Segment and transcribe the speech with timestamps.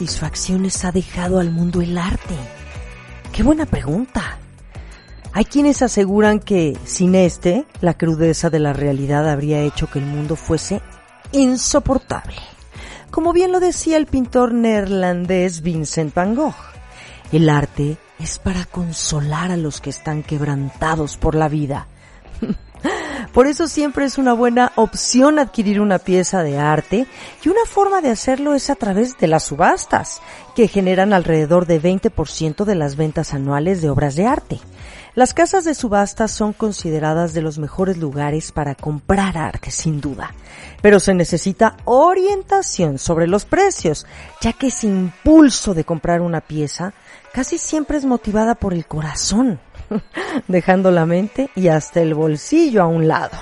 [0.00, 2.34] Satisfacciones ha dejado al mundo el arte?
[3.32, 4.38] Qué buena pregunta.
[5.34, 10.06] Hay quienes aseguran que sin este, la crudeza de la realidad habría hecho que el
[10.06, 10.80] mundo fuese
[11.32, 12.36] insoportable.
[13.10, 16.54] Como bien lo decía el pintor neerlandés Vincent van Gogh,
[17.30, 21.88] el arte es para consolar a los que están quebrantados por la vida.
[23.32, 27.06] Por eso siempre es una buena opción adquirir una pieza de arte
[27.44, 30.20] y una forma de hacerlo es a través de las subastas,
[30.56, 34.58] que generan alrededor de 20% de las ventas anuales de obras de arte.
[35.14, 40.34] Las casas de subastas son consideradas de los mejores lugares para comprar arte, sin duda.
[40.82, 44.06] Pero se necesita orientación sobre los precios,
[44.40, 46.94] ya que ese impulso de comprar una pieza
[47.32, 49.60] casi siempre es motivada por el corazón
[50.48, 53.36] dejando la mente y hasta el bolsillo a un lado.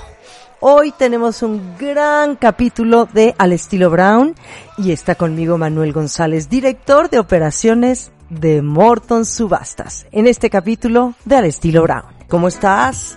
[0.61, 4.35] Hoy tenemos un gran capítulo de Al estilo Brown
[4.77, 11.37] y está conmigo Manuel González, director de operaciones de Morton Subastas, en este capítulo de
[11.37, 12.03] Al estilo Brown.
[12.29, 13.17] ¿Cómo estás?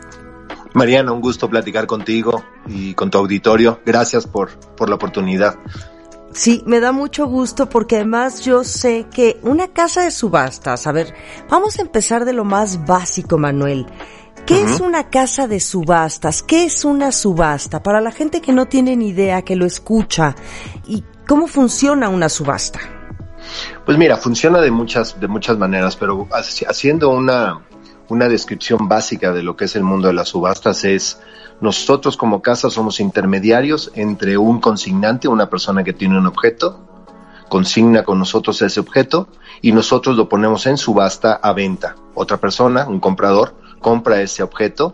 [0.74, 3.82] Mariana, un gusto platicar contigo y con tu auditorio.
[3.86, 5.56] Gracias por, por la oportunidad.
[6.34, 10.92] Sí, me da mucho gusto porque además yo sé que una casa de subastas, a
[10.92, 11.14] ver,
[11.50, 13.86] vamos a empezar de lo más básico, Manuel.
[14.46, 16.42] ¿Qué es una casa de subastas?
[16.42, 17.84] ¿Qué es una subasta?
[17.84, 20.36] Para la gente que no tiene ni idea, que lo escucha,
[20.88, 22.80] ¿y cómo funciona una subasta?
[23.86, 27.62] Pues mira, funciona de muchas, de muchas maneras, pero haciendo una,
[28.12, 31.22] una descripción básica de lo que es el mundo de las subastas es
[31.62, 36.78] nosotros como casa somos intermediarios entre un consignante, una persona que tiene un objeto,
[37.48, 39.30] consigna con nosotros ese objeto
[39.62, 41.96] y nosotros lo ponemos en subasta a venta.
[42.14, 44.94] Otra persona, un comprador, compra ese objeto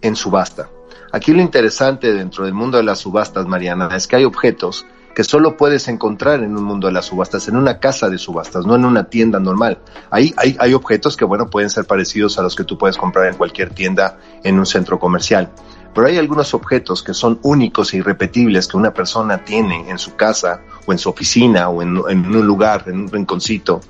[0.00, 0.68] en subasta.
[1.10, 5.24] Aquí lo interesante dentro del mundo de las subastas, Mariana, es que hay objetos que
[5.24, 8.74] solo puedes encontrar en un mundo de las subastas, en una casa de subastas, no
[8.74, 9.78] en una tienda normal.
[10.10, 13.26] Ahí hay, hay objetos que, bueno, pueden ser parecidos a los que tú puedes comprar
[13.26, 15.50] en cualquier tienda en un centro comercial.
[15.94, 20.14] Pero hay algunos objetos que son únicos e irrepetibles que una persona tiene en su
[20.16, 23.80] casa o en su oficina o en, un lugar, en un rinconcito,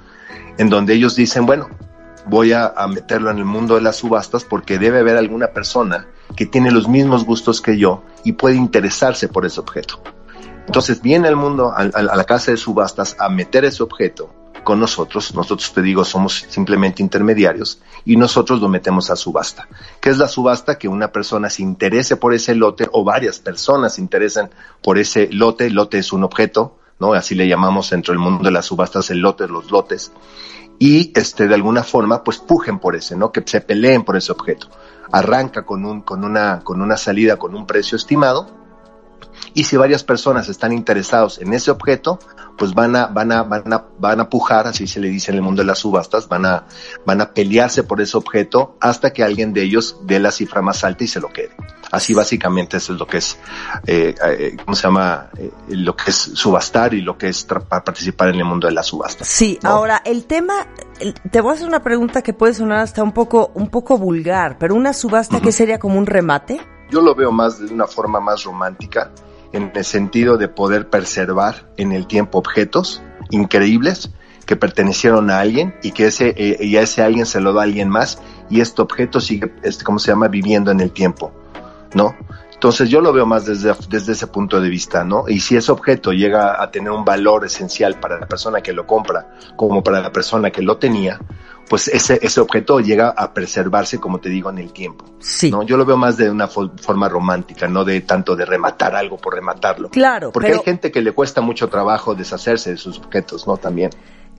[0.59, 1.69] en donde ellos dicen, bueno,
[2.27, 6.07] voy a, meterlo en el mundo de las subastas porque debe haber alguna persona
[6.37, 10.03] que tiene los mismos gustos que yo y puede interesarse por ese objeto.
[10.67, 14.33] Entonces viene el mundo a, la casa de subastas a meter ese objeto
[14.65, 15.35] con nosotros.
[15.35, 19.69] Nosotros, te digo, somos simplemente intermediarios y nosotros lo metemos a subasta.
[20.01, 20.79] ¿Qué es la subasta?
[20.79, 24.51] Que una persona se interese por ese lote o varias personas se interesen
[24.83, 25.69] por ese lote.
[25.71, 27.13] lote es un objeto, ¿no?
[27.13, 30.13] Así le llamamos dentro del mundo de las subastas el lote, los lotes.
[30.79, 33.31] Y este, de alguna forma, pues pujen por ese, ¿no?
[33.31, 34.69] Que se peleen por ese objeto.
[35.11, 38.62] Arranca con un, con una, con una salida con un precio estimado
[39.55, 42.19] Y si varias personas están interesados en ese objeto,
[42.57, 45.39] pues van a, van a, van a, van a pujar, así se le dice en
[45.39, 46.65] el mundo de las subastas, van a,
[47.05, 50.85] van a pelearse por ese objeto hasta que alguien de ellos dé la cifra más
[50.85, 51.55] alta y se lo quede.
[51.91, 53.39] Así básicamente eso es lo que es,
[53.87, 55.29] eh, eh, ¿cómo se llama?
[55.37, 58.87] Eh, lo que es subastar y lo que es participar en el mundo de las
[58.87, 59.29] subastas.
[59.29, 60.67] Sí, ahora el tema,
[61.31, 64.57] te voy a hacer una pregunta que puede sonar hasta un poco, un poco vulgar,
[64.59, 66.61] pero una subasta que sería como un remate.
[66.91, 69.11] Yo lo veo más de una forma más romántica
[69.53, 74.11] en el sentido de poder preservar en el tiempo objetos increíbles
[74.47, 77.63] que pertenecieron a alguien y que ese, eh, y a ese alguien se lo da
[77.63, 78.21] a alguien más
[78.51, 81.33] y este objeto sigue, este, ¿cómo se llama?, viviendo en el tiempo,
[81.95, 82.15] ¿no?
[82.53, 85.25] Entonces yo lo veo más desde, desde ese punto de vista, ¿no?
[85.27, 88.87] Y si ese objeto llega a tener un valor esencial para la persona que lo
[88.87, 91.19] compra, como para la persona que lo tenía,
[91.73, 95.07] pues ese, ese objeto llega a preservarse, como te digo, en el tiempo.
[95.21, 95.51] Sí.
[95.51, 95.63] ¿no?
[95.63, 99.33] Yo lo veo más de una forma romántica, no de tanto de rematar algo por
[99.33, 99.89] rematarlo.
[99.89, 100.33] Claro.
[100.33, 103.57] Porque hay gente que le cuesta mucho trabajo deshacerse de sus objetos, ¿no?
[103.57, 103.89] También.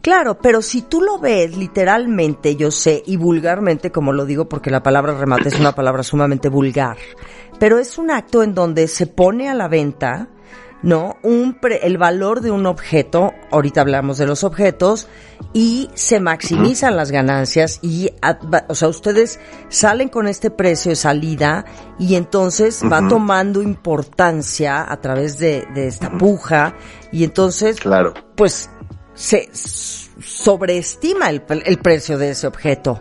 [0.04, 4.70] Claro, pero si tú lo ves literalmente, yo sé, y vulgarmente, como lo digo porque
[4.70, 6.98] la palabra remate es una palabra sumamente vulgar,
[7.58, 10.28] pero es un acto en donde se pone a la venta,
[10.84, 11.18] ¿no?
[11.24, 15.08] Un el valor de un objeto, ahorita hablamos de los objetos,
[15.54, 18.10] y se maximizan las ganancias y,
[18.68, 19.40] o sea, ustedes
[19.70, 21.66] salen con este precio de salida
[22.00, 26.76] y entonces va tomando importancia a través de, de esta puja
[27.12, 28.14] y entonces, claro.
[28.36, 28.70] pues
[29.14, 33.00] se sobreestima el, el precio de ese objeto.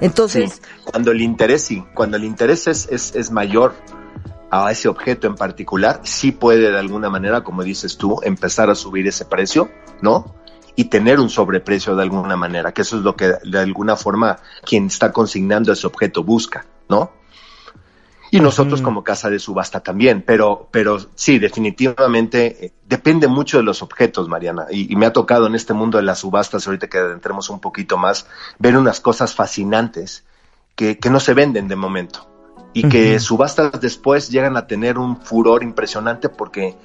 [0.00, 3.74] Entonces, cuando el interés sí, cuando el interés es, es, es, mayor
[4.50, 8.74] a ese objeto en particular, sí puede de alguna manera, como dices tú, empezar a
[8.74, 10.34] subir ese precio, ¿no?
[10.74, 14.38] Y tener un sobreprecio de alguna manera, que eso es lo que de alguna forma
[14.64, 17.12] quien está consignando ese objeto busca, ¿no?
[18.30, 23.62] Y nosotros como casa de subasta también, pero, pero sí, definitivamente eh, depende mucho de
[23.62, 24.66] los objetos, Mariana.
[24.70, 27.96] Y, me ha tocado en este mundo de las subastas, ahorita que entremos un poquito
[27.96, 28.26] más,
[28.58, 30.24] ver unas cosas fascinantes
[30.74, 32.27] que, que no se venden de momento.
[32.72, 36.76] Y que subastas después llegan a tener un furor impresionante porque,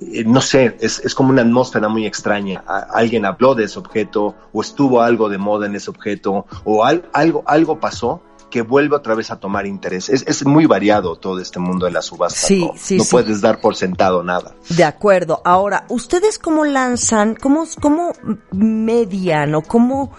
[0.00, 2.62] eh, no sé, es, es, como una atmósfera muy extraña.
[2.66, 7.44] alguien habló de ese objeto o estuvo algo de moda en ese objeto o algo,
[7.46, 10.08] algo pasó que vuelve otra vez a tomar interés.
[10.08, 12.38] Es, es muy variado todo este mundo de la subasta.
[12.38, 14.54] Sí, no, sí, no puedes dar por sentado nada.
[14.70, 15.40] De acuerdo.
[15.44, 18.12] Ahora, ¿ustedes cómo lanzan, cómo, cómo
[18.52, 20.12] median o cómo,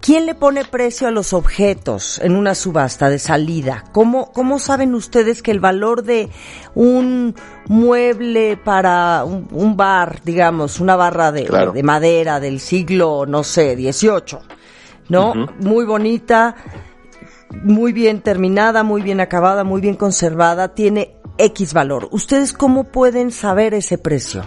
[0.00, 3.84] quién le pone precio a los objetos en una subasta de salida?
[3.92, 6.30] ¿Cómo, cómo saben ustedes que el valor de
[6.74, 7.34] un
[7.68, 14.40] mueble para un, bar, digamos, una barra de, de, madera del siglo, no sé, 18,
[15.08, 15.34] ¿no?
[15.58, 16.54] Muy bonita
[17.62, 22.08] muy bien terminada, muy bien acabada, muy bien conservada, tiene X valor.
[22.10, 24.44] ¿Ustedes cómo pueden saber ese precio?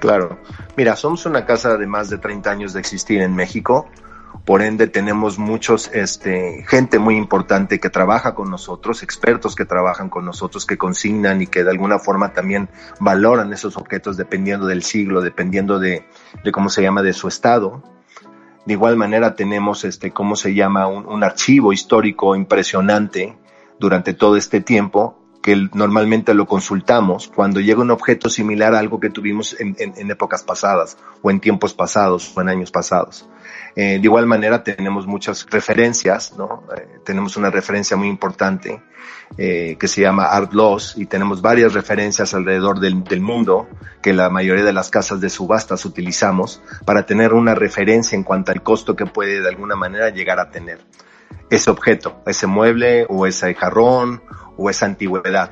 [0.00, 0.38] Claro.
[0.76, 3.86] Mira, somos una casa de más de 30 años de existir en México.
[4.50, 10.08] Por ende, tenemos muchos, este, gente muy importante que trabaja con nosotros, expertos que trabajan
[10.08, 12.68] con nosotros, que consignan y que de alguna forma también
[12.98, 16.04] valoran esos objetos dependiendo del siglo, dependiendo de,
[16.42, 17.84] de cómo se llama, de su estado.
[18.66, 20.88] De igual manera tenemos este, ¿cómo se llama?
[20.88, 23.38] Un, archivo histórico impresionante
[23.78, 28.98] durante todo este tiempo que normalmente lo consultamos cuando llega un objeto similar a algo
[28.98, 33.28] que tuvimos en, épocas pasadas o en tiempos pasados o en años pasados.
[33.76, 36.64] Eh, de igual manera tenemos muchas referencias, ¿no?
[36.76, 38.82] Eh, tenemos una referencia muy importante
[39.38, 43.68] eh, que se llama Art Loss y tenemos varias referencias alrededor del, del, mundo
[44.02, 48.50] que la mayoría de las casas de subastas utilizamos para tener una referencia en cuanto
[48.50, 50.80] al costo que puede de alguna manera llegar a tener
[51.48, 54.22] ese objeto, ese mueble o ese jarrón
[54.56, 55.50] o esa antigüedad.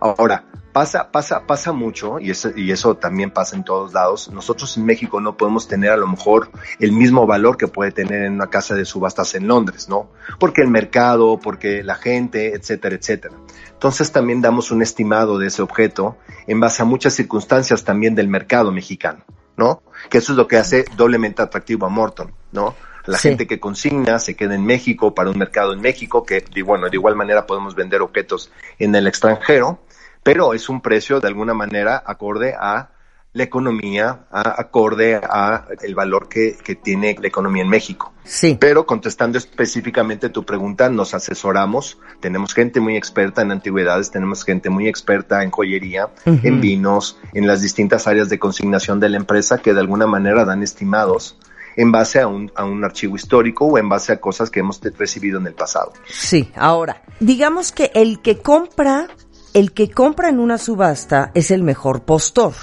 [0.00, 4.30] Ahora, pasa, pasa, pasa mucho, y eso, y eso también pasa en todos lados.
[4.30, 8.24] Nosotros en México no podemos tener a lo mejor el mismo valor que puede tener
[8.24, 10.10] en una casa de subastas en Londres, ¿no?
[10.38, 13.34] Porque el mercado, porque la gente, etcétera, etcétera.
[13.72, 18.28] Entonces también damos un estimado de ese objeto en base a muchas circunstancias también del
[18.28, 19.24] mercado mexicano,
[19.56, 19.82] ¿no?
[20.10, 22.74] Que eso es lo que hace doblemente atractivo a Morton, ¿no?
[23.06, 26.90] La gente que consigna se queda en México para un mercado en México, que bueno,
[26.90, 29.78] de igual manera podemos vender objetos en el extranjero,
[30.22, 32.90] pero es un precio de alguna manera acorde a
[33.32, 38.12] la economía, a, acorde a el valor que, que, tiene la economía en México.
[38.24, 38.56] Sí.
[38.58, 44.70] Pero contestando específicamente tu pregunta, nos asesoramos, tenemos gente muy experta en antigüedades, tenemos gente
[44.70, 49.58] muy experta en joyería, en vinos, en las distintas áreas de consignación de la empresa
[49.58, 51.38] que de alguna manera dan estimados
[51.76, 54.80] en base a un, a un archivo histórico o en base a cosas que hemos
[54.98, 55.92] recibido en el pasado.
[56.08, 59.06] Sí, ahora, digamos que el que compra
[59.58, 62.54] el que compra en una subasta es el mejor postor.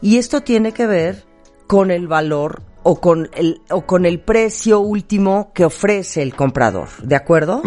[0.00, 1.26] Y esto tiene que ver
[1.66, 6.88] con el valor o con el, o con el precio último que ofrece el comprador.
[7.02, 7.60] ¿De acuerdo?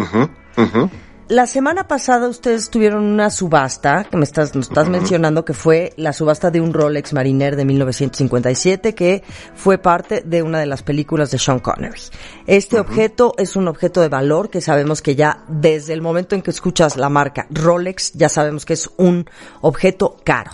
[1.28, 5.92] La semana pasada ustedes tuvieron una subasta, que me estás, nos estás mencionando que fue
[5.96, 9.24] la subasta de un Rolex Mariner de 1957, que
[9.56, 12.00] fue parte de una de las películas de Sean Connery.
[12.46, 16.42] Este objeto es un objeto de valor que sabemos que ya desde el momento en
[16.42, 19.28] que escuchas la marca Rolex, ya sabemos que es un
[19.62, 20.52] objeto caro.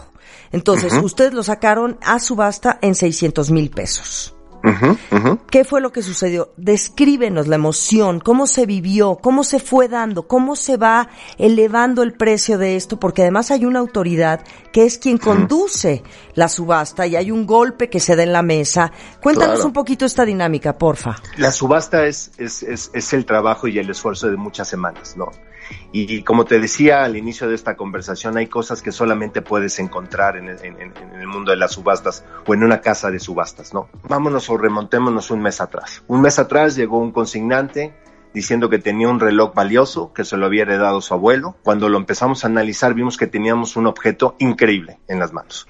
[0.52, 4.34] Entonces, ustedes lo sacaron a subasta en 600 mil pesos.
[5.50, 6.52] ¿Qué fue lo que sucedió?
[6.56, 12.12] Descríbenos la emoción, cómo se vivió, cómo se fue dando, cómo se va elevando el
[12.12, 16.02] precio de esto, porque además hay una autoridad que es quien conduce
[16.34, 18.92] la subasta y hay un golpe que se da en la mesa.
[19.20, 21.16] Cuéntanos un poquito esta dinámica, porfa.
[21.36, 25.30] La subasta es, es, es, es el trabajo y el esfuerzo de muchas semanas, ¿no?
[25.92, 30.36] Y como te decía al inicio de esta conversación, hay cosas que solamente puedes encontrar
[30.36, 33.88] en, el mundo de las subastas o en una casa de subastas, ¿no?
[34.08, 36.02] Vámonos o remontémonos un mes atrás.
[36.08, 37.94] Un mes atrás llegó un consignante
[38.34, 41.56] diciendo que tenía un reloj valioso que se lo había heredado su abuelo.
[41.62, 45.68] Cuando lo empezamos a analizar vimos que teníamos un objeto increíble en las manos.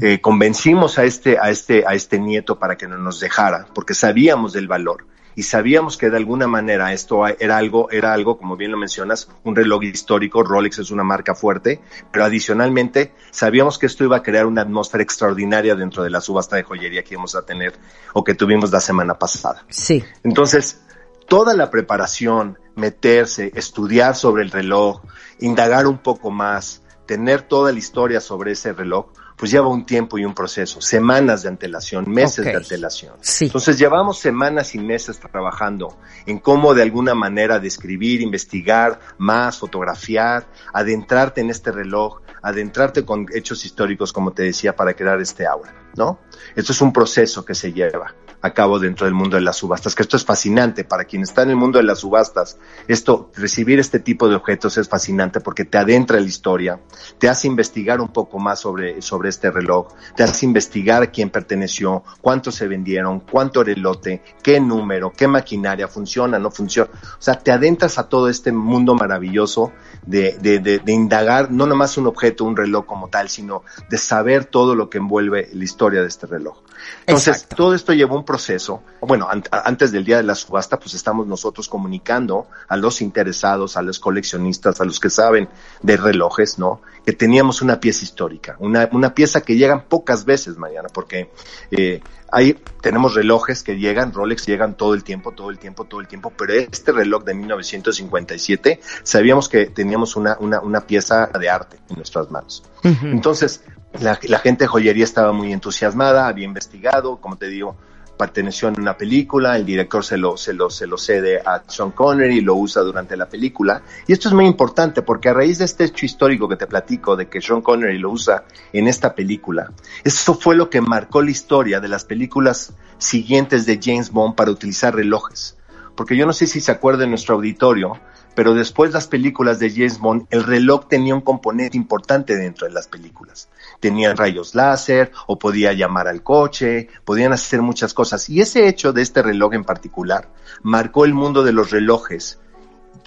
[0.00, 3.94] Eh, convencimos a este, a este, a este nieto para que no nos dejara porque
[3.94, 8.56] sabíamos del valor y sabíamos que de alguna manera esto era algo, era algo, como
[8.56, 11.80] bien lo mencionas, un reloj histórico, Rolex es una marca fuerte,
[12.12, 16.56] pero adicionalmente sabíamos que esto iba a crear una atmósfera extraordinaria dentro de la subasta
[16.56, 17.74] de joyería que íbamos a tener
[18.12, 19.64] o que tuvimos la semana pasada.
[19.68, 20.04] Sí.
[20.22, 20.80] Entonces,
[21.28, 25.02] toda la preparación, meterse, estudiar sobre el reloj,
[25.40, 30.18] indagar un poco más, tener toda la historia sobre ese reloj, pues lleva un tiempo
[30.18, 33.14] y un proceso, semanas de antelación, meses de antelación.
[33.40, 40.46] Entonces llevamos semanas y meses trabajando en cómo de alguna manera describir, investigar más, fotografiar,
[40.72, 45.74] adentrarte en este reloj, adentrarte con hechos históricos, como te decía, para crear este aura,
[45.96, 46.20] ¿no?
[46.54, 48.14] Esto es un proceso que se lleva
[48.44, 51.44] a cabo dentro del mundo de las subastas, que esto es fascinante para quien está
[51.44, 52.58] en el mundo de las subastas.
[52.86, 56.78] Esto, recibir este tipo de objetos es fascinante porque te adentra en la historia,
[57.18, 62.04] te hace investigar un poco más sobre, sobre este reloj, te hace investigar quién perteneció,
[62.20, 66.90] cuántos se vendieron, cuánto era el lote, qué número, qué maquinaria funciona, no funciona.
[66.92, 69.72] O sea, te adentras a todo este mundo maravilloso
[70.04, 73.96] de, de, de, de indagar no nomás un objeto, un reloj como tal, sino de
[73.96, 76.58] saber todo lo que envuelve la historia de este reloj.
[77.06, 78.82] Entonces, todo esto llevó un proceso.
[79.00, 83.82] Bueno, antes del día de la subasta, pues estamos nosotros comunicando a los interesados, a
[83.82, 85.48] los coleccionistas, a los que saben
[85.82, 86.80] de relojes, ¿no?
[87.06, 91.30] Que teníamos una pieza histórica, una, una pieza que llegan pocas veces, Mariana, porque
[91.70, 92.00] eh,
[92.32, 96.08] ahí tenemos relojes que llegan, Rolex llegan todo el tiempo, todo el tiempo, todo el
[96.08, 101.78] tiempo, pero este reloj de 1957 sabíamos que teníamos una, una, una pieza de arte
[101.88, 102.64] en nuestras manos.
[102.82, 103.62] Entonces,
[104.00, 107.76] la, gente de joyería estaba muy entusiasmada, había investigado, como te digo,
[108.16, 111.90] perteneció en una película, el director se lo, se lo, se lo cede a Sean
[111.90, 113.82] Connery y lo usa durante la película.
[114.06, 117.16] Y esto es muy importante porque a raíz de este hecho histórico que te platico
[117.16, 119.72] de que Sean Connery lo usa en esta película,
[120.04, 124.50] eso fue lo que marcó la historia de las películas siguientes de James Bond para
[124.50, 125.56] utilizar relojes.
[125.96, 128.00] Porque yo no sé si se acuerda en nuestro auditorio,
[128.34, 132.72] pero después las películas de James Bond, el reloj tenía un componente importante dentro de
[132.72, 133.48] las películas.
[133.84, 138.30] Tenían rayos láser o podía llamar al coche, podían hacer muchas cosas.
[138.30, 140.30] Y ese hecho de este reloj en particular
[140.62, 142.40] marcó el mundo de los relojes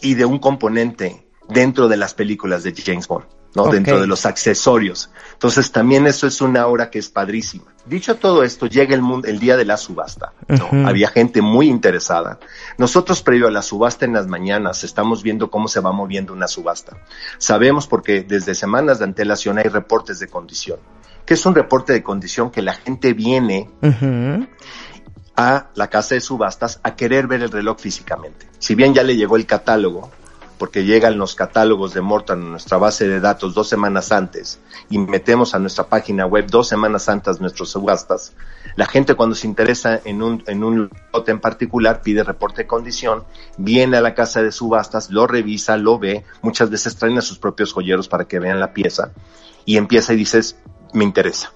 [0.02, 3.37] y de un componente dentro de las películas de James Bond.
[3.58, 3.72] ¿No?
[3.72, 5.10] Dentro de los accesorios.
[5.34, 7.66] Entonces también eso es una obra que es padrísima.
[7.86, 10.34] Dicho todo esto, llega el, mundo, el día de la subasta.
[10.48, 10.88] ¿no?
[10.88, 12.40] Había gente muy interesada.
[12.78, 16.48] Nosotros, previo a la subasta en las mañanas, estamos viendo cómo se va moviendo una
[16.48, 16.98] subasta.
[17.40, 20.80] Sabemos porque desde semanas de antelación hay reportes de condición.
[21.26, 22.52] ¿Qué es un reporte de condición?
[22.52, 23.70] Que la gente viene
[25.36, 28.48] a la casa de subastas a querer ver el reloj físicamente.
[28.60, 30.12] Si bien ya le llegó el catálogo,
[30.58, 34.60] porque llegan los catálogos de Morton a nuestra base de datos dos semanas antes
[34.90, 38.34] y metemos a nuestra página web dos semanas antes nuestros subastas,
[38.76, 42.68] la gente cuando se interesa en un, en un lote en particular pide reporte de
[42.68, 43.24] condición,
[43.58, 47.40] viene a la casa de subastas, lo revisa, lo ve, muchas veces traen a sus
[47.40, 49.12] propios joyeros para que vean la pieza
[49.66, 50.58] y empieza y dices,
[50.94, 51.52] me interesa.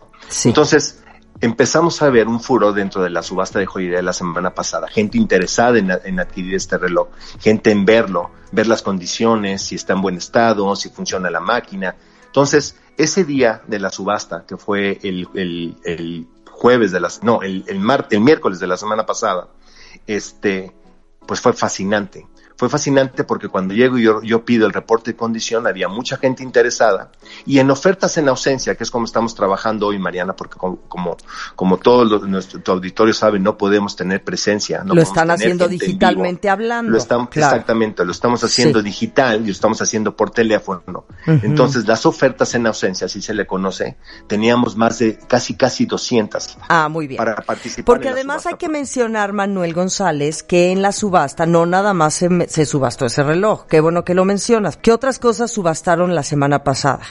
[0.46, 1.02] Entonces,
[1.42, 4.88] empezamos a ver un furo dentro de la subasta de joyería de la semana pasada,
[4.88, 10.02] gente interesada en, adquirir este reloj, gente en verlo, ver las condiciones, si está en
[10.02, 11.96] buen estado, si funciona la máquina.
[12.26, 17.64] Entonces, ese día de la subasta, que fue el, el, jueves de las, no, el,
[17.68, 19.48] el, el miércoles de la semana pasada,
[20.06, 20.72] este,
[21.26, 25.18] pues fue fascinante, fue fascinante porque cuando llego y yo, yo, pido el reporte de
[25.18, 27.12] condición, había mucha gente interesada
[27.46, 31.18] y en ofertas en ausencia, que es como estamos trabajando hoy, Mariana, porque como, como,
[31.56, 34.84] como todo nuestro auditorio sabe, no podemos tener presencia.
[34.84, 36.92] No lo están haciendo digitalmente hablando.
[36.92, 41.06] Lo estamos, Exactamente, lo estamos haciendo digital y lo estamos haciendo por teléfono.
[41.26, 46.58] Entonces, las ofertas en ausencia, así se le conoce, teníamos más de casi, casi 200.
[46.68, 47.18] Ah, muy bien.
[47.18, 47.86] Para participar.
[47.86, 52.30] Porque además hay que mencionar, Manuel González, que en la subasta no nada más se
[52.52, 53.66] se subastó ese reloj.
[53.68, 54.78] Qué bueno que lo mencionas.
[54.78, 57.06] ¿Qué otras cosas subastaron la semana pasada?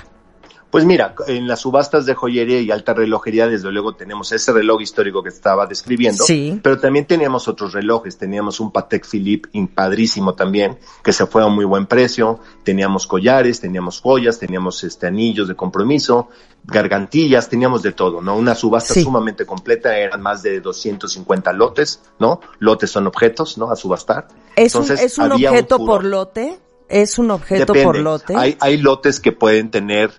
[0.70, 4.80] Pues mira, en las subastas de joyería y alta relojería, desde luego tenemos ese reloj
[4.80, 6.60] histórico que estaba describiendo, sí.
[6.62, 11.46] pero también teníamos otros relojes, teníamos un Patek Philippe padrísimo también, que se fue a
[11.46, 16.28] un muy buen precio, teníamos collares, teníamos joyas, teníamos este anillos de compromiso,
[16.64, 18.36] gargantillas, teníamos de todo, ¿no?
[18.36, 22.40] Una subasta sumamente completa, eran más de 250 lotes, ¿no?
[22.60, 23.72] Lotes son objetos, ¿no?
[23.72, 24.28] A subastar.
[24.54, 26.58] ¿Es Entonces, un, ¿es un objeto por lote?
[26.88, 28.36] ¿Es un objeto por lote?
[28.36, 30.10] Hay, hay lotes que pueden tener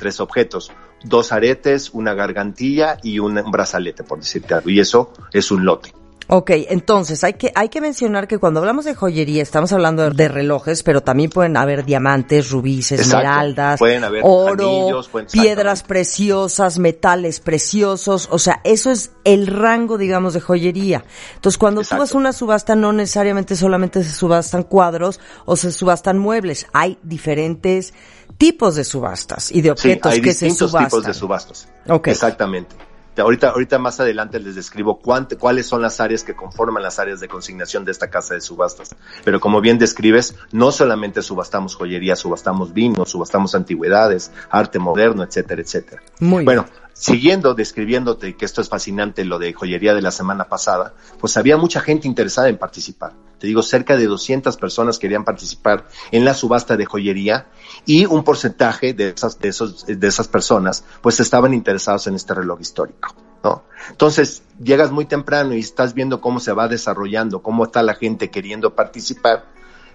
[0.00, 0.72] tres objetos,
[1.04, 4.70] dos aretes, una gargantilla y un, brazalete, por decirte algo.
[4.70, 5.92] Y eso es un lote.
[6.32, 10.28] Ok, entonces hay que, hay que mencionar que cuando hablamos de joyería estamos hablando de
[10.28, 13.80] relojes, pero también pueden haber diamantes, rubíes, esmeraldas,
[14.22, 15.02] oro,
[15.32, 21.04] piedras preciosas, metales preciosos, o sea, eso es el rango, digamos, de joyería.
[21.34, 25.72] Entonces, cuando tú vas a una subasta, no necesariamente solamente se subastan cuadros o se
[25.72, 27.92] subastan muebles, hay diferentes
[28.40, 30.86] tipos de subastas y de objetos que se subastan.
[30.86, 31.68] tipos de subastas.
[31.86, 32.12] Okay.
[32.12, 32.74] Exactamente.
[33.18, 37.28] Ahorita, ahorita más adelante les describo cuáles son las áreas que conforman las áreas de
[37.28, 38.96] consignación de esta casa de subastas.
[39.24, 45.60] Pero como bien describes, no solamente subastamos joyería, subastamos vinos, subastamos antigüedades, arte moderno, etcétera,
[45.60, 46.02] etcétera.
[46.20, 50.94] Muy bueno, siguiendo describiéndote que esto es fascinante, lo de joyería de la semana pasada,
[51.18, 53.12] pues había mucha gente interesada en participar.
[53.40, 57.46] Te digo, cerca de 200 personas querían participar en la subasta de joyería
[57.86, 62.34] y un porcentaje de esas, de esos, de esas personas, pues estaban interesados en este
[62.34, 63.14] reloj histórico.
[63.42, 63.62] ¿No?
[63.88, 68.30] Entonces, llegas muy temprano y estás viendo cómo se va desarrollando, cómo está la gente
[68.30, 69.46] queriendo participar.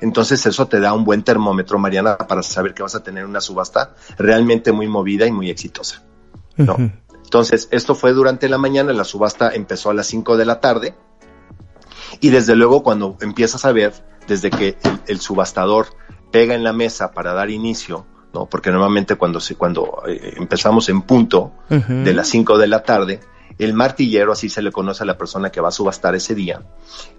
[0.01, 3.41] Entonces, eso te da un buen termómetro, Mariana, para saber que vas a tener una
[3.41, 6.01] subasta realmente muy movida y muy exitosa.
[6.57, 6.75] ¿no?
[7.23, 10.95] Entonces, esto fue durante la mañana, la subasta empezó a las 5 de la tarde
[12.19, 13.93] y desde luego cuando empiezas a ver,
[14.27, 15.88] desde que el, subastador
[16.31, 18.48] pega en la mesa para dar inicio, ¿no?
[18.48, 23.19] Porque normalmente cuando, se, cuando eh, empezamos en punto de las 5 de la tarde,
[23.58, 26.62] el martillero, así se le conoce a la persona que va a subastar ese día,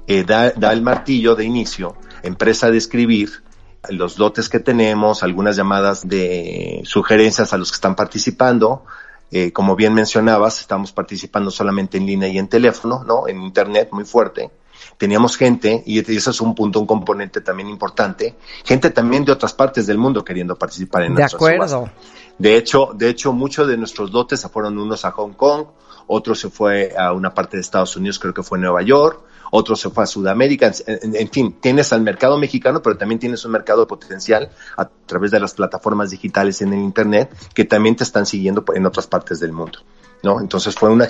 [0.06, 3.44] eh, da, da el martillo de inicio, empresa de escribir
[3.90, 8.84] los lotes que tenemos, algunas llamadas de sugerencias a los que están participando,
[9.30, 13.26] eh, como bien mencionabas, estamos participando solamente en línea y en teléfono, ¿no?
[13.26, 14.50] En internet muy fuerte.
[14.96, 19.52] Teníamos gente, y ese es un punto, un componente también importante, gente también de otras
[19.52, 21.90] partes del mundo queriendo participar en De acuerdo.
[22.38, 25.66] De hecho, de hecho, muchos de nuestros lotes se fueron unos a Hong Kong,
[26.06, 29.76] otros se fue a una parte de Estados Unidos, creo que fue Nueva York, otro
[29.76, 33.86] se fue a Sudamérica, en, fin, tienes al mercado mexicano, pero también tienes un mercado
[33.86, 38.64] potencial a través de las plataformas digitales en el Internet que también te están siguiendo
[38.74, 39.80] en otras partes del mundo.
[40.22, 40.40] ¿No?
[40.40, 41.08] Entonces fue una,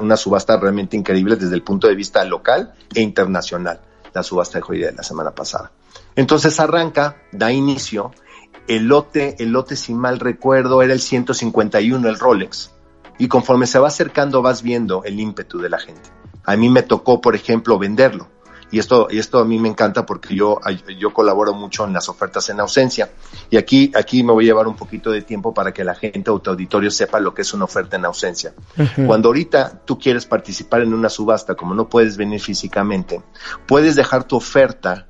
[0.00, 3.80] una, subasta realmente increíble desde el punto de vista local e internacional,
[4.12, 5.72] la subasta de joyería de la semana pasada.
[6.16, 8.12] Entonces arranca, da inicio,
[8.68, 12.70] el lote, el lote si mal recuerdo era el 151, el Rolex,
[13.18, 16.10] y conforme se va acercando vas viendo el ímpetu de la gente.
[16.44, 18.28] A mí me tocó, por ejemplo, venderlo.
[18.70, 20.60] Y esto, y esto a mí me encanta porque yo,
[20.98, 23.10] yo colaboro mucho en las ofertas en ausencia.
[23.50, 26.30] Y aquí, aquí me voy a llevar un poquito de tiempo para que la gente
[26.30, 28.54] o tu auditorio sepa lo que es una oferta en ausencia.
[29.06, 33.22] Cuando ahorita tú quieres participar en una subasta, como no puedes venir físicamente,
[33.66, 35.08] puedes dejar tu oferta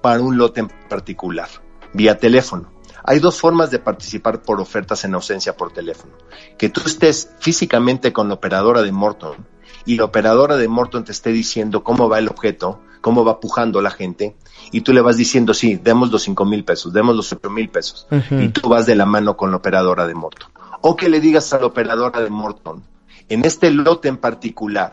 [0.00, 1.48] para un lote en particular,
[1.92, 2.72] vía teléfono.
[3.04, 6.12] Hay dos formas de participar por ofertas en ausencia por teléfono.
[6.58, 9.46] Que tú estés físicamente con la operadora de Morton
[9.88, 13.80] y la operadora de Morton te esté diciendo cómo va el objeto, cómo va pujando
[13.80, 14.36] la gente,
[14.70, 17.70] y tú le vas diciendo, sí, demos los cinco mil pesos, demos los ocho mil
[17.70, 20.50] pesos, y tú vas de la mano con la operadora de Morton.
[20.82, 22.84] O que le digas a la operadora de Morton,
[23.30, 24.92] en este lote en particular,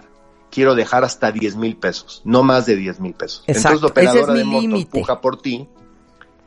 [0.50, 3.44] quiero dejar hasta diez mil pesos, no más de diez mil pesos.
[3.48, 5.68] Entonces la operadora de Morton puja por ti.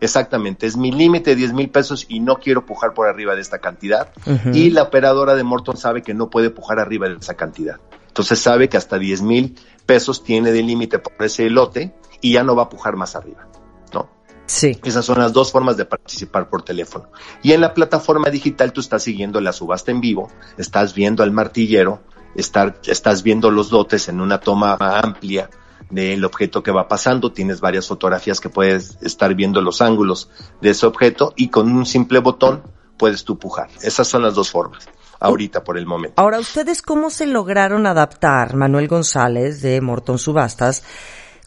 [0.01, 3.41] Exactamente, es mi límite de 10 mil pesos y no quiero pujar por arriba de
[3.41, 4.13] esta cantidad.
[4.55, 7.81] Y la operadora de Morton sabe que no puede pujar arriba de esa cantidad.
[8.19, 9.55] Entonces sabe que hasta 10 mil
[9.87, 13.47] pesos tiene de límite por ese lote y ya no va a pujar más arriba,
[13.95, 14.11] ¿no?
[14.47, 14.77] Sí.
[14.83, 17.13] Esas son las dos formas de participar por teléfono.
[17.45, 21.31] Y en la plataforma digital tú estás siguiendo la subasta en vivo, estás viendo al
[21.31, 22.03] martillero,
[22.35, 25.49] estás viendo los lotes en una toma amplia
[25.89, 30.29] del objeto que va pasando, tienes varias fotografías que puedes estar viendo los ángulos
[30.61, 32.65] de ese objeto y con un simple botón
[32.97, 33.69] puedes tú pujar.
[33.81, 34.89] Esas son las dos formas
[35.21, 36.21] ahorita por el momento.
[36.21, 40.83] Ahora, ¿ustedes cómo se lograron adaptar, Manuel González de Morton Subastas?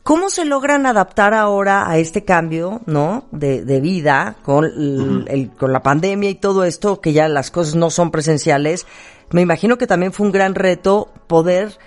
[0.04, 5.72] ¿Cómo se logran adaptar ahora a este cambio, no, de, de vida con, el, con
[5.72, 8.88] la pandemia y todo esto, que ya las cosas no son presenciales?
[9.30, 11.78] Me imagino que también fue un gran reto poder,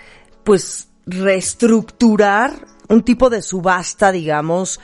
[0.44, 2.53] pues, reestructurar
[2.88, 4.81] un tipo de subasta, digamos,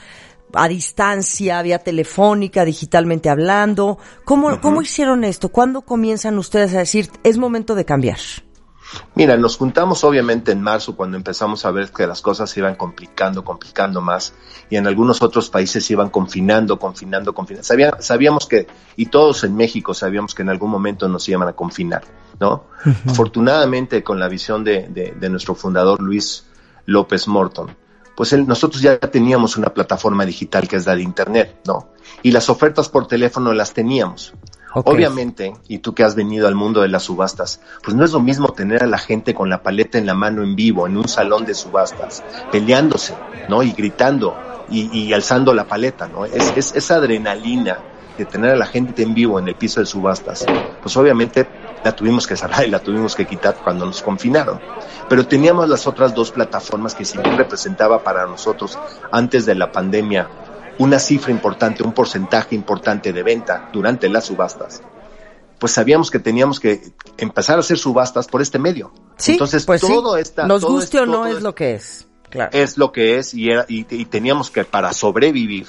[0.55, 3.99] a distancia, vía telefónica, digitalmente hablando.
[4.25, 5.51] ¿Cómo, ¿Cómo hicieron esto?
[5.51, 8.19] ¿Cuándo comienzan ustedes a decir, es momento de cambiar?
[9.15, 12.75] Mira, nos juntamos obviamente en marzo cuando empezamos a ver que las cosas se iban
[12.75, 14.35] complicando, complicando más
[14.69, 17.67] y en algunos otros países se iban confinando, confinando, confinando.
[18.01, 22.03] sabíamos que, y todos en México sabíamos que en algún momento nos iban a confinar,
[22.39, 22.65] ¿no?
[23.07, 26.47] Afortunadamente con la visión de, de, nuestro fundador Luis
[26.87, 27.77] López Morton,
[28.21, 31.89] pues nosotros ya teníamos una plataforma digital que es la de Internet, ¿no?
[32.23, 34.35] Y las ofertas por teléfono las teníamos.
[34.75, 38.21] Obviamente, y tú que has venido al mundo de las subastas, pues no es lo
[38.21, 41.09] mismo tener a la gente con la paleta en la mano en vivo, en un
[41.09, 43.15] salón de subastas, peleándose,
[43.49, 43.63] ¿no?
[43.63, 44.37] Y gritando
[44.69, 46.27] y, alzando la paleta, ¿no?
[46.27, 47.79] Es, es, esa adrenalina
[48.19, 50.45] de tener a la gente en vivo en el piso de subastas,
[50.83, 51.49] pues obviamente
[51.85, 54.61] la tuvimos que cerrar y la tuvimos que quitar cuando nos confinaron.
[55.09, 58.79] Pero teníamos las otras dos plataformas que si bien representaba para nosotros
[59.11, 60.29] antes de la pandemia
[60.79, 64.83] una cifra importante, un porcentaje importante de venta durante las subastas,
[65.59, 68.93] pues sabíamos que teníamos que empezar a hacer subastas por este medio.
[69.17, 70.23] Sí, Entonces, pues todo sí.
[70.23, 72.07] esta, nos guste o no es lo que es.
[72.31, 72.51] Claro.
[72.53, 75.67] Es lo que es y, era, y, teníamos que para sobrevivir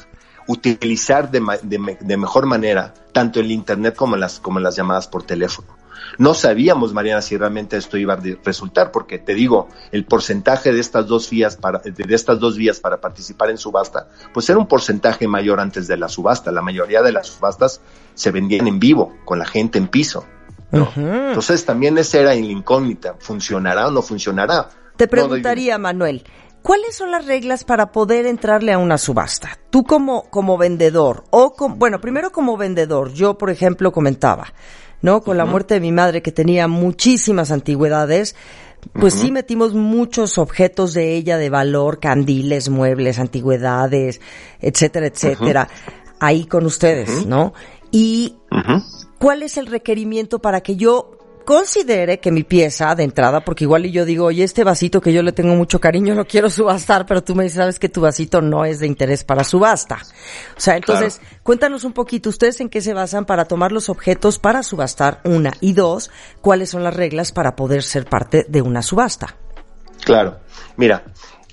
[0.47, 5.23] utilizar de, de, de, mejor manera tanto el internet como las como las llamadas por
[5.23, 5.80] teléfono.
[6.17, 10.79] No sabíamos, Mariana, si realmente esto iba a resultar, porque te digo, el porcentaje de
[10.79, 14.67] estas dos vías para, de estas dos vías para participar en subasta, pues era un
[14.67, 16.51] porcentaje mayor antes de la subasta.
[16.51, 17.81] La mayoría de las subastas
[18.13, 20.25] se vendían en vivo, con la gente en piso.
[20.71, 24.69] Entonces también esa era la incógnita, ¿funcionará o no funcionará?
[24.95, 26.23] Te preguntaría, Manuel,
[26.61, 29.57] ¿Cuáles son las reglas para poder entrarle a una subasta?
[29.71, 34.53] Tú como, como vendedor, o bueno, primero como vendedor, yo por ejemplo comentaba,
[35.01, 35.21] ¿no?
[35.21, 38.35] Con la muerte de mi madre que tenía muchísimas antigüedades,
[38.93, 44.21] pues sí metimos muchos objetos de ella de valor, candiles, muebles, antigüedades,
[44.59, 45.69] etcétera, etcétera,
[46.19, 47.53] ahí con ustedes, ¿no?
[47.91, 48.37] Y
[49.19, 53.85] ¿cuál es el requerimiento para que yo considere que mi pieza de entrada, porque igual
[53.85, 57.05] y yo digo, oye, este vasito que yo le tengo mucho cariño lo quiero subastar,
[57.05, 59.99] pero tú me dices, sabes que tu vasito no es de interés para subasta.
[60.55, 64.39] O sea, entonces, cuéntanos un poquito, ¿ustedes en qué se basan para tomar los objetos
[64.39, 65.21] para subastar?
[65.23, 65.53] Una.
[65.61, 69.35] Y dos, ¿cuáles son las reglas para poder ser parte de una subasta?
[70.03, 70.39] Claro.
[70.77, 71.03] Mira,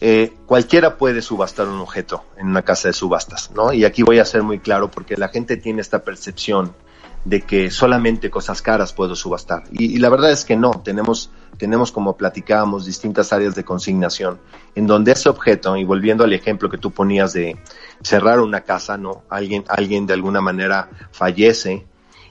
[0.00, 3.72] eh, cualquiera puede subastar un objeto en una casa de subastas, ¿no?
[3.72, 6.74] Y aquí voy a ser muy claro porque la gente tiene esta percepción
[7.28, 9.64] de que solamente cosas caras puedo subastar.
[9.70, 14.40] Y, la verdad es que no, tenemos, tenemos como platicábamos distintas áreas de consignación
[14.74, 17.58] en donde ese objeto, y volviendo al ejemplo que tú ponías de
[18.02, 19.24] cerrar una casa, ¿no?
[19.28, 21.84] Alguien, alguien de alguna manera fallece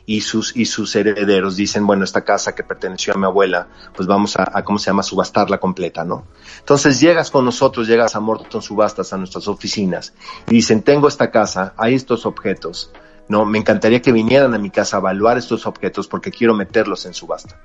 [0.07, 4.07] y sus, y sus herederos dicen, bueno, esta casa que perteneció a mi abuela, pues
[4.07, 6.25] vamos a, a, ¿cómo se llama?, subastarla completa, ¿no?
[6.57, 10.13] Entonces llegas con nosotros, llegas a Morton Subastas, a nuestras oficinas,
[10.47, 12.91] y dicen, tengo esta casa, hay estos objetos,
[13.29, 17.05] no, me encantaría que vinieran a mi casa a evaluar estos objetos porque quiero meterlos
[17.05, 17.59] en subasta.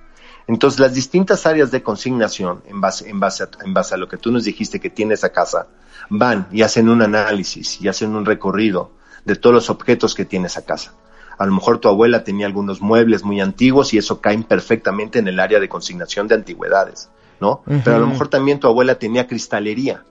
[0.48, 4.08] Entonces, las distintas áreas de consignación, en base, en base, a, en base a lo
[4.08, 5.68] que tú nos dijiste que tiene esa casa,
[6.08, 8.90] van y hacen un análisis y hacen un recorrido
[9.24, 10.94] de todos los objetos que tiene esa casa.
[11.38, 15.28] A lo mejor tu abuela tenía algunos muebles muy antiguos y eso cae perfectamente en
[15.28, 17.08] el área de consignación de antigüedades,
[17.40, 17.62] ¿no?
[17.84, 20.04] Pero a lo mejor también tu abuela tenía cristalería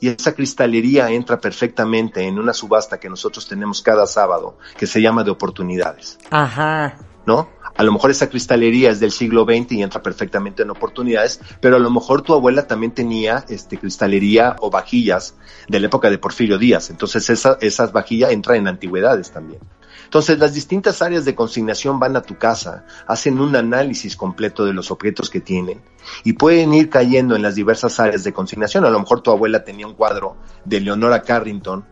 [0.00, 5.02] y esa cristalería entra perfectamente en una subasta que nosotros tenemos cada sábado, que se
[5.02, 6.18] llama de oportunidades.
[6.30, 6.98] Ajá.
[7.26, 7.48] ¿No?
[7.78, 11.76] A lo mejor esa cristalería es del siglo XX y entra perfectamente en oportunidades, pero
[11.76, 15.36] a lo mejor tu abuela también tenía este, cristalería o vajillas
[15.68, 16.90] de la época de Porfirio Díaz.
[16.90, 19.60] Entonces esa, esas vajillas entran en antigüedades también.
[20.08, 24.72] Entonces, las distintas áreas de consignación van a tu casa, hacen un análisis completo de
[24.72, 25.82] los objetos que tienen
[26.24, 28.86] y pueden ir cayendo en las diversas áreas de consignación.
[28.86, 31.84] A lo mejor tu abuela tenía un cuadro de Leonora Carrington